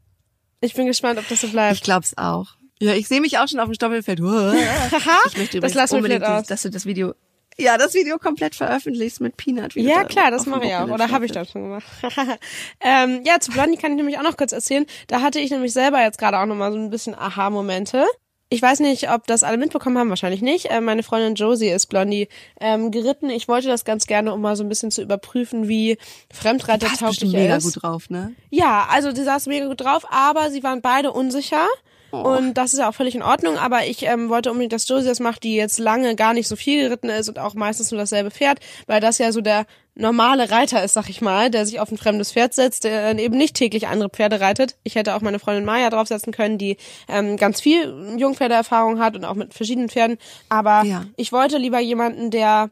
[0.61, 1.75] Ich bin gespannt, ob das so bleibt.
[1.75, 2.55] Ich glaub's auch.
[2.79, 4.19] Ja, ich sehe mich auch schon auf dem Stoppelfeld.
[4.19, 7.13] ich möchte übrigens das unbedingt, dass du das Video
[7.61, 9.75] ja, das Video komplett veröffentlicht mit Peanut.
[9.75, 10.89] Wie ja, klar, das mache ich auch.
[10.89, 11.85] Oder habe ich das schon gemacht.
[12.81, 14.85] ähm, ja, zu Blondie kann ich nämlich auch noch kurz erzählen.
[15.07, 18.05] Da hatte ich nämlich selber jetzt gerade auch nochmal so ein bisschen Aha-Momente.
[18.53, 20.69] Ich weiß nicht, ob das alle mitbekommen haben, wahrscheinlich nicht.
[20.69, 22.27] Äh, meine Freundin Josie ist Blondie
[22.59, 23.29] ähm, geritten.
[23.29, 25.97] Ich wollte das ganz gerne, um mal so ein bisschen zu überprüfen, wie
[26.33, 27.45] Fremdreitertauglich er ist.
[27.45, 28.35] mega gut drauf, ne?
[28.49, 31.65] Ja, also sie saß mega gut drauf, aber sie waren beide unsicher.
[32.11, 32.17] Oh.
[32.17, 35.07] Und das ist ja auch völlig in Ordnung, aber ich ähm, wollte unbedingt, dass Josie
[35.07, 37.99] das macht, die jetzt lange gar nicht so viel geritten ist und auch meistens nur
[37.99, 41.79] dasselbe Pferd, weil das ja so der normale Reiter ist, sag ich mal, der sich
[41.79, 44.77] auf ein fremdes Pferd setzt, der dann eben nicht täglich andere Pferde reitet.
[44.83, 49.25] Ich hätte auch meine Freundin Maya draufsetzen können, die ähm, ganz viel Jungpferdeerfahrung hat und
[49.25, 50.17] auch mit verschiedenen Pferden.
[50.49, 51.05] Aber ja.
[51.17, 52.71] ich wollte lieber jemanden, der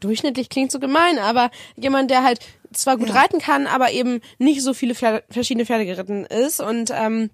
[0.00, 2.40] durchschnittlich klingt so gemein, aber jemand, der halt
[2.72, 3.14] zwar gut ja.
[3.14, 7.30] reiten kann, aber eben nicht so viele Pferde, verschiedene Pferde geritten ist und ähm,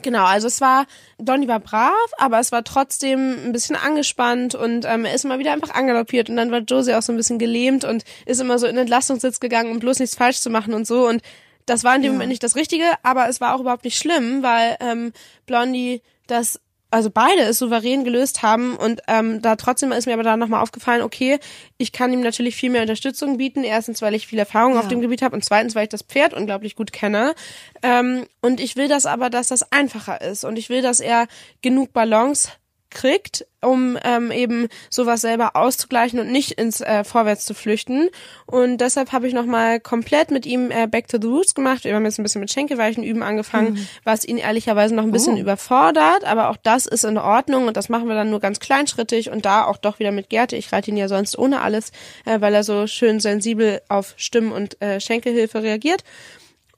[0.00, 0.86] Genau, also es war,
[1.18, 5.38] Donny war brav, aber es war trotzdem ein bisschen angespannt und ähm, er ist mal
[5.38, 8.58] wieder einfach angaloppiert und dann war Josie auch so ein bisschen gelähmt und ist immer
[8.58, 11.22] so in den Entlastungssitz gegangen, um bloß nichts falsch zu machen und so und
[11.66, 12.12] das war in dem ja.
[12.12, 15.12] Moment nicht das Richtige, aber es war auch überhaupt nicht schlimm, weil ähm,
[15.46, 16.58] Blondie das
[16.92, 20.62] also beide es souverän gelöst haben und ähm, da trotzdem ist mir aber dann nochmal
[20.62, 21.38] aufgefallen, okay,
[21.78, 23.64] ich kann ihm natürlich viel mehr Unterstützung bieten.
[23.64, 24.80] Erstens, weil ich viel Erfahrung ja.
[24.80, 27.34] auf dem Gebiet habe und zweitens, weil ich das Pferd unglaublich gut kenne.
[27.82, 31.28] Ähm, und ich will das aber, dass das einfacher ist und ich will, dass er
[31.62, 32.50] genug Balance
[32.92, 38.08] kriegt, um ähm, eben sowas selber auszugleichen und nicht ins äh, Vorwärts zu flüchten.
[38.46, 41.84] Und deshalb habe ich nochmal komplett mit ihm äh, Back to the Roots gemacht.
[41.84, 43.88] Wir haben jetzt ein bisschen mit Schenkelweichen üben angefangen, mhm.
[44.04, 45.40] was ihn ehrlicherweise noch ein bisschen oh.
[45.40, 46.24] überfordert.
[46.24, 49.44] Aber auch das ist in Ordnung und das machen wir dann nur ganz kleinschrittig und
[49.44, 50.56] da auch doch wieder mit Gerte.
[50.56, 51.92] Ich reite ihn ja sonst ohne alles,
[52.24, 56.04] äh, weil er so schön sensibel auf Stimmen- und äh, Schenkelhilfe reagiert.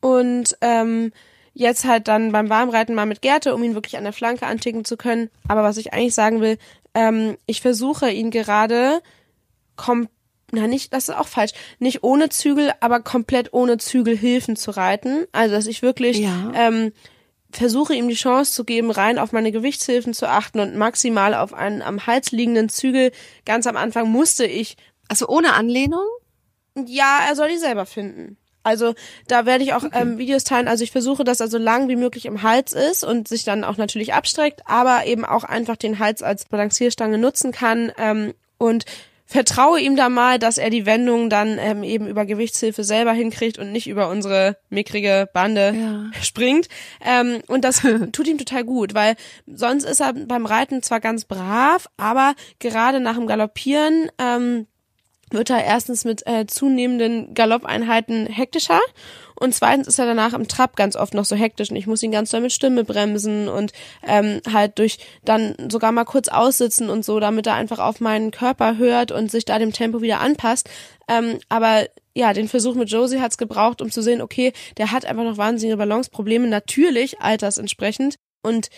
[0.01, 1.13] Und ähm,
[1.55, 4.85] Jetzt halt dann beim Warmreiten mal mit Gerte, um ihn wirklich an der Flanke anticken
[4.85, 5.31] zu können.
[5.49, 6.59] Aber was ich eigentlich sagen will,
[6.95, 9.01] ähm, ich versuche ihn gerade
[9.77, 10.09] kom
[10.53, 15.27] na nicht, das ist auch falsch, nicht ohne Zügel, aber komplett ohne Zügelhilfen zu reiten.
[15.33, 16.53] Also dass ich wirklich ja.
[16.55, 16.93] ähm,
[17.51, 21.55] versuche ihm die Chance zu geben, rein auf meine Gewichtshilfen zu achten und maximal auf
[21.55, 23.13] einen am Hals liegenden Zügel.
[23.45, 24.77] Ganz am Anfang musste ich.
[25.09, 26.07] Also ohne Anlehnung?
[26.87, 28.37] Ja, er soll die selber finden.
[28.65, 28.95] Also
[29.29, 30.67] da werde ich auch ähm, Videos teilen.
[30.67, 33.63] Also ich versuche, dass er so lang wie möglich im Hals ist und sich dann
[33.63, 37.93] auch natürlich abstreckt, aber eben auch einfach den Hals als Balancierstange nutzen kann.
[37.99, 38.85] Ähm, und
[39.27, 43.59] vertraue ihm da mal, dass er die Wendung dann ähm, eben über Gewichtshilfe selber hinkriegt
[43.59, 46.23] und nicht über unsere mickrige Bande ja.
[46.23, 46.69] springt.
[47.05, 51.25] Ähm, und das tut ihm total gut, weil sonst ist er beim Reiten zwar ganz
[51.25, 54.67] brav, aber gerade nach dem Galoppieren ähm,
[55.31, 58.81] wird er erstens mit äh, zunehmenden Galoppeinheiten hektischer
[59.37, 62.03] und zweitens ist er danach im Trab ganz oft noch so hektisch und ich muss
[62.03, 63.73] ihn ganz doll mit Stimme bremsen und
[64.07, 68.31] ähm, halt durch dann sogar mal kurz aussitzen und so, damit er einfach auf meinen
[68.31, 70.69] Körper hört und sich da dem Tempo wieder anpasst.
[71.09, 75.05] Ähm, aber ja, den Versuch mit Josie hat's gebraucht, um zu sehen, okay, der hat
[75.05, 78.71] einfach noch wahnsinnige Balanceprobleme, natürlich altersentsprechend und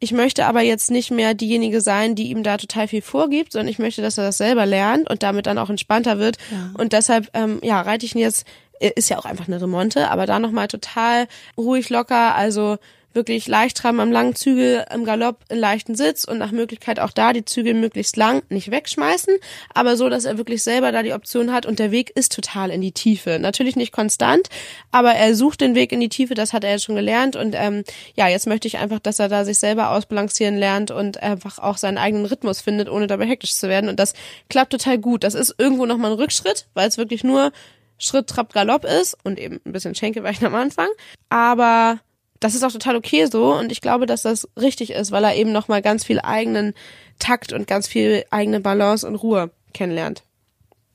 [0.00, 3.68] ich möchte aber jetzt nicht mehr diejenige sein, die ihm da total viel vorgibt, sondern
[3.68, 6.36] ich möchte, dass er das selber lernt und damit dann auch entspannter wird.
[6.50, 6.70] Ja.
[6.74, 8.46] Und deshalb, ähm, ja, reite ich ihn jetzt
[8.80, 12.78] ist ja auch einfach eine Remonte, aber da nochmal total ruhig locker, also
[13.14, 17.10] wirklich leicht treiben am langen Zügel im Galopp in leichten Sitz und nach Möglichkeit auch
[17.10, 19.36] da die Zügel möglichst lang nicht wegschmeißen,
[19.72, 22.70] aber so, dass er wirklich selber da die Option hat und der Weg ist total
[22.70, 23.38] in die Tiefe.
[23.38, 24.48] Natürlich nicht konstant,
[24.90, 27.54] aber er sucht den Weg in die Tiefe, das hat er jetzt schon gelernt und
[27.56, 27.84] ähm,
[28.14, 31.76] ja, jetzt möchte ich einfach, dass er da sich selber ausbalancieren lernt und einfach auch
[31.76, 34.14] seinen eigenen Rhythmus findet, ohne dabei hektisch zu werden und das
[34.48, 35.24] klappt total gut.
[35.24, 37.52] Das ist irgendwo nochmal ein Rückschritt, weil es wirklich nur
[37.98, 40.88] Schritt, Trab, Galopp ist und eben ein bisschen Schenkelweichen am Anfang.
[41.28, 42.00] Aber
[42.40, 45.36] das ist auch total okay so und ich glaube, dass das richtig ist, weil er
[45.36, 46.74] eben nochmal ganz viel eigenen
[47.18, 50.22] Takt und ganz viel eigene Balance und Ruhe kennenlernt.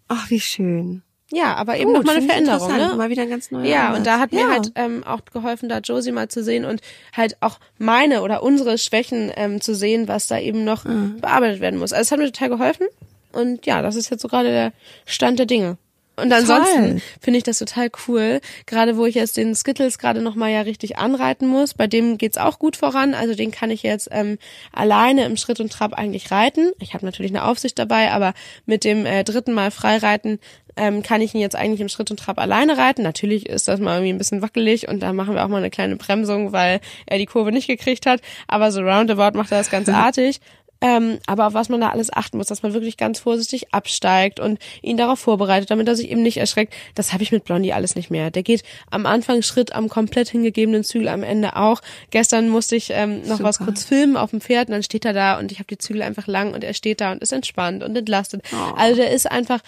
[0.08, 1.04] Ach, wie schön.
[1.32, 2.96] Ja, aber eben nochmal eine Veränderung, ne?
[2.96, 3.98] Mal wieder ein ganz neuer Ja, Ansatz.
[3.98, 4.40] und da hat ja.
[4.46, 6.82] mir halt ähm, auch geholfen, da Josie mal zu sehen und
[7.16, 11.20] halt auch meine oder unsere Schwächen ähm, zu sehen, was da eben noch mhm.
[11.22, 11.94] bearbeitet werden muss.
[11.94, 12.88] Also es hat mir total geholfen
[13.32, 14.74] und ja, das ist jetzt so gerade der
[15.06, 15.78] Stand der Dinge.
[16.20, 20.36] Und ansonsten finde ich das total cool, gerade wo ich jetzt den Skittles gerade noch
[20.36, 21.74] mal ja richtig anreiten muss.
[21.74, 24.38] Bei dem geht's auch gut voran, also den kann ich jetzt ähm,
[24.72, 26.72] alleine im Schritt und Trab eigentlich reiten.
[26.80, 28.34] Ich habe natürlich eine Aufsicht dabei, aber
[28.66, 30.40] mit dem äh, dritten Mal freireiten
[30.80, 33.04] ähm, kann ich ihn jetzt eigentlich im Schritt und Trab alleine reiten.
[33.04, 35.70] Natürlich ist das mal irgendwie ein bisschen wackelig und da machen wir auch mal eine
[35.70, 38.22] kleine Bremsung, weil er die Kurve nicht gekriegt hat.
[38.48, 40.40] Aber so roundabout macht er das ganz artig.
[40.82, 44.40] Ähm, aber auf was man da alles achten muss, dass man wirklich ganz vorsichtig absteigt
[44.40, 46.74] und ihn darauf vorbereitet, damit er sich eben nicht erschreckt.
[46.96, 48.32] Das habe ich mit Blondie alles nicht mehr.
[48.32, 51.82] Der geht am Anfang Schritt am komplett hingegebenen Zügel, am Ende auch.
[52.12, 53.44] Gestern musste ich ähm, noch Super.
[53.44, 55.78] was kurz filmen auf dem Pferd und dann steht er da und ich habe die
[55.78, 58.44] Zügel einfach lang und er steht da und ist entspannt und entlastet.
[58.54, 58.76] Oh.
[58.78, 59.60] Also der ist einfach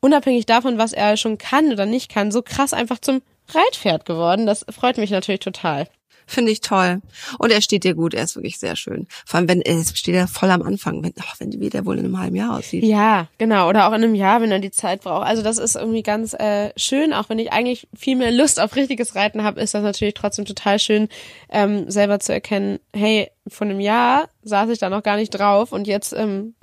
[0.00, 4.46] unabhängig davon, was er schon kann oder nicht kann, so krass einfach zum Reitpferd geworden.
[4.46, 5.88] Das freut mich natürlich total.
[6.26, 7.00] Finde ich toll.
[7.38, 9.06] Und er steht dir gut, er ist wirklich sehr schön.
[9.24, 11.98] Vor allem, wenn er steht er voll am Anfang, wenn, ach, wenn wie der wohl
[11.98, 12.82] in einem halben Jahr aussieht.
[12.82, 13.68] Ja, genau.
[13.68, 15.26] Oder auch in einem Jahr, wenn er die Zeit braucht.
[15.26, 18.74] Also das ist irgendwie ganz äh, schön, auch wenn ich eigentlich viel mehr Lust auf
[18.74, 21.08] richtiges Reiten habe, ist das natürlich trotzdem total schön,
[21.48, 25.72] ähm, selber zu erkennen, hey, von einem Jahr saß ich da noch gar nicht drauf
[25.72, 26.54] und jetzt ähm,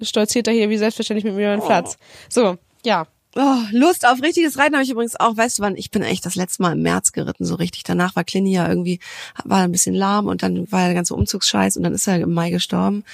[0.00, 1.66] stolziert er hier wie selbstverständlich mit mir über den oh.
[1.66, 1.98] Platz.
[2.28, 3.06] So, ja,
[3.36, 5.36] Oh, Lust auf richtiges Reiten habe ich übrigens auch.
[5.36, 5.76] Weißt du wann?
[5.76, 7.84] Ich bin echt das letzte Mal im März geritten, so richtig.
[7.84, 8.98] Danach war Clini ja irgendwie,
[9.44, 12.34] war ein bisschen lahm und dann war der ganze Umzugsscheiß und dann ist er im
[12.34, 13.04] Mai gestorben.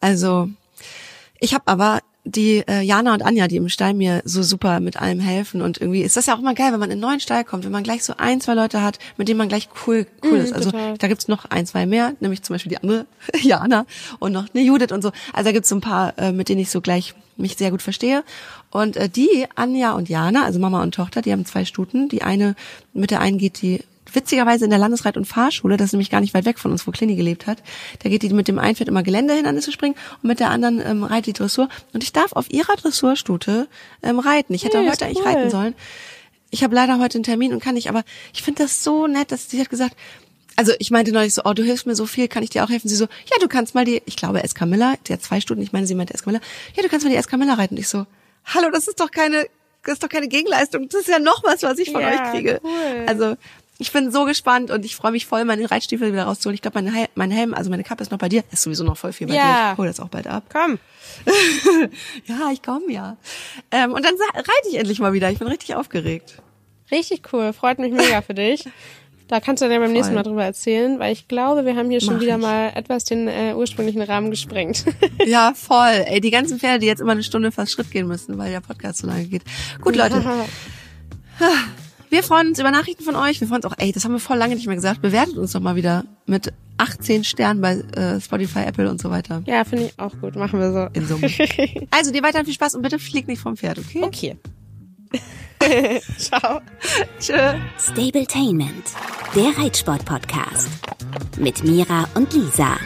[0.00, 0.48] Also,
[1.40, 4.96] ich habe aber die äh, Jana und Anja, die im Stall mir so super mit
[5.00, 7.20] allem helfen und irgendwie ist das ja auch mal geil, wenn man in einen neuen
[7.20, 10.06] Stall kommt, wenn man gleich so ein, zwei Leute hat, mit denen man gleich cool
[10.24, 10.52] cool mm, ist.
[10.52, 10.98] Also total.
[10.98, 13.06] da gibt's noch ein, zwei mehr, nämlich zum Beispiel die andere
[13.40, 13.86] Jana
[14.18, 15.12] und noch eine Judith und so.
[15.32, 17.82] Also da gibt's so ein paar, äh, mit denen ich so gleich mich sehr gut
[17.82, 18.24] verstehe.
[18.76, 22.08] Und äh, die, Anja und Jana, also Mama und Tochter, die haben zwei Stuten.
[22.08, 22.54] Die eine,
[22.92, 23.80] mit der einen geht die
[24.12, 26.86] witzigerweise in der Landesreit- und Fahrschule, das ist nämlich gar nicht weit weg von uns,
[26.86, 27.62] wo Clini gelebt hat.
[28.02, 30.80] Da geht die mit dem einen Pferd immer Geländehindernis zu springen und mit der anderen
[30.80, 31.68] ähm, reitet die Dressur.
[31.92, 33.66] Und ich darf auf ihrer Dressurstute
[34.02, 34.54] ähm, reiten.
[34.54, 35.74] Ich hätte hey, heute eigentlich reiten sollen.
[36.50, 39.32] Ich habe leider heute einen Termin und kann nicht, aber ich finde das so nett,
[39.32, 39.96] dass sie hat gesagt,
[40.54, 42.70] also ich meinte neulich so, oh, du hilfst mir so viel, kann ich dir auch
[42.70, 42.88] helfen?
[42.88, 45.72] Sie so, ja, du kannst mal die, ich glaube Escamilla, die hat zwei Stunden, ich
[45.72, 46.42] meine, sie meinte Escamilla,
[46.74, 47.74] ja, du kannst mal die Escamilla reiten.
[47.74, 48.06] Und ich so,
[48.46, 49.46] hallo, das ist doch keine,
[49.84, 52.32] das ist doch keine Gegenleistung, das ist ja noch was, was ich von ja, euch
[52.32, 52.60] kriege.
[52.62, 53.04] Cool.
[53.06, 53.36] Also
[53.78, 56.54] ich bin so gespannt und ich freue mich voll, meine Reitstiefel wieder rauszuholen.
[56.54, 58.42] Ich glaube, mein, Helm, mein Helm, also meine Kappe ist noch bei dir.
[58.50, 59.42] Ist sowieso noch voll viel bei ja.
[59.42, 59.72] dir.
[59.72, 60.44] Ich hole das auch bald ab.
[60.50, 60.78] Komm.
[62.24, 63.18] ja, ich komme ja.
[63.70, 65.30] Ähm, und dann reite ich endlich mal wieder.
[65.30, 66.40] Ich bin richtig aufgeregt.
[66.90, 67.52] Richtig cool.
[67.52, 68.64] Freut mich mega für dich.
[69.28, 69.92] Da kannst du dann beim voll.
[69.92, 72.42] nächsten Mal drüber erzählen, weil ich glaube, wir haben hier schon Mach wieder ich.
[72.42, 74.84] mal etwas den äh, ursprünglichen Rahmen gesprengt.
[75.26, 76.04] ja, voll.
[76.06, 78.60] Ey, die ganzen Pferde, die jetzt immer eine Stunde fast Schritt gehen müssen, weil der
[78.60, 79.42] Podcast so lange geht.
[79.80, 80.24] Gut, Leute.
[82.08, 83.40] Wir freuen uns über Nachrichten von euch.
[83.40, 85.02] Wir freuen uns auch, ey, das haben wir voll lange nicht mehr gesagt.
[85.02, 89.42] Bewertet uns doch mal wieder mit 18 Sternen bei äh, Spotify, Apple und so weiter.
[89.46, 90.36] Ja, finde ich auch gut.
[90.36, 90.88] Machen wir so.
[90.92, 91.28] In Summe.
[91.90, 94.02] also dir weiterhin viel Spaß und bitte flieg nicht vom Pferd, okay?
[94.02, 94.36] Okay.
[96.18, 96.60] Ciao.
[97.18, 97.54] Tschö.
[97.78, 98.92] Stabletainment,
[99.34, 100.68] der Reitsport-Podcast.
[101.38, 102.76] Mit Mira und Lisa.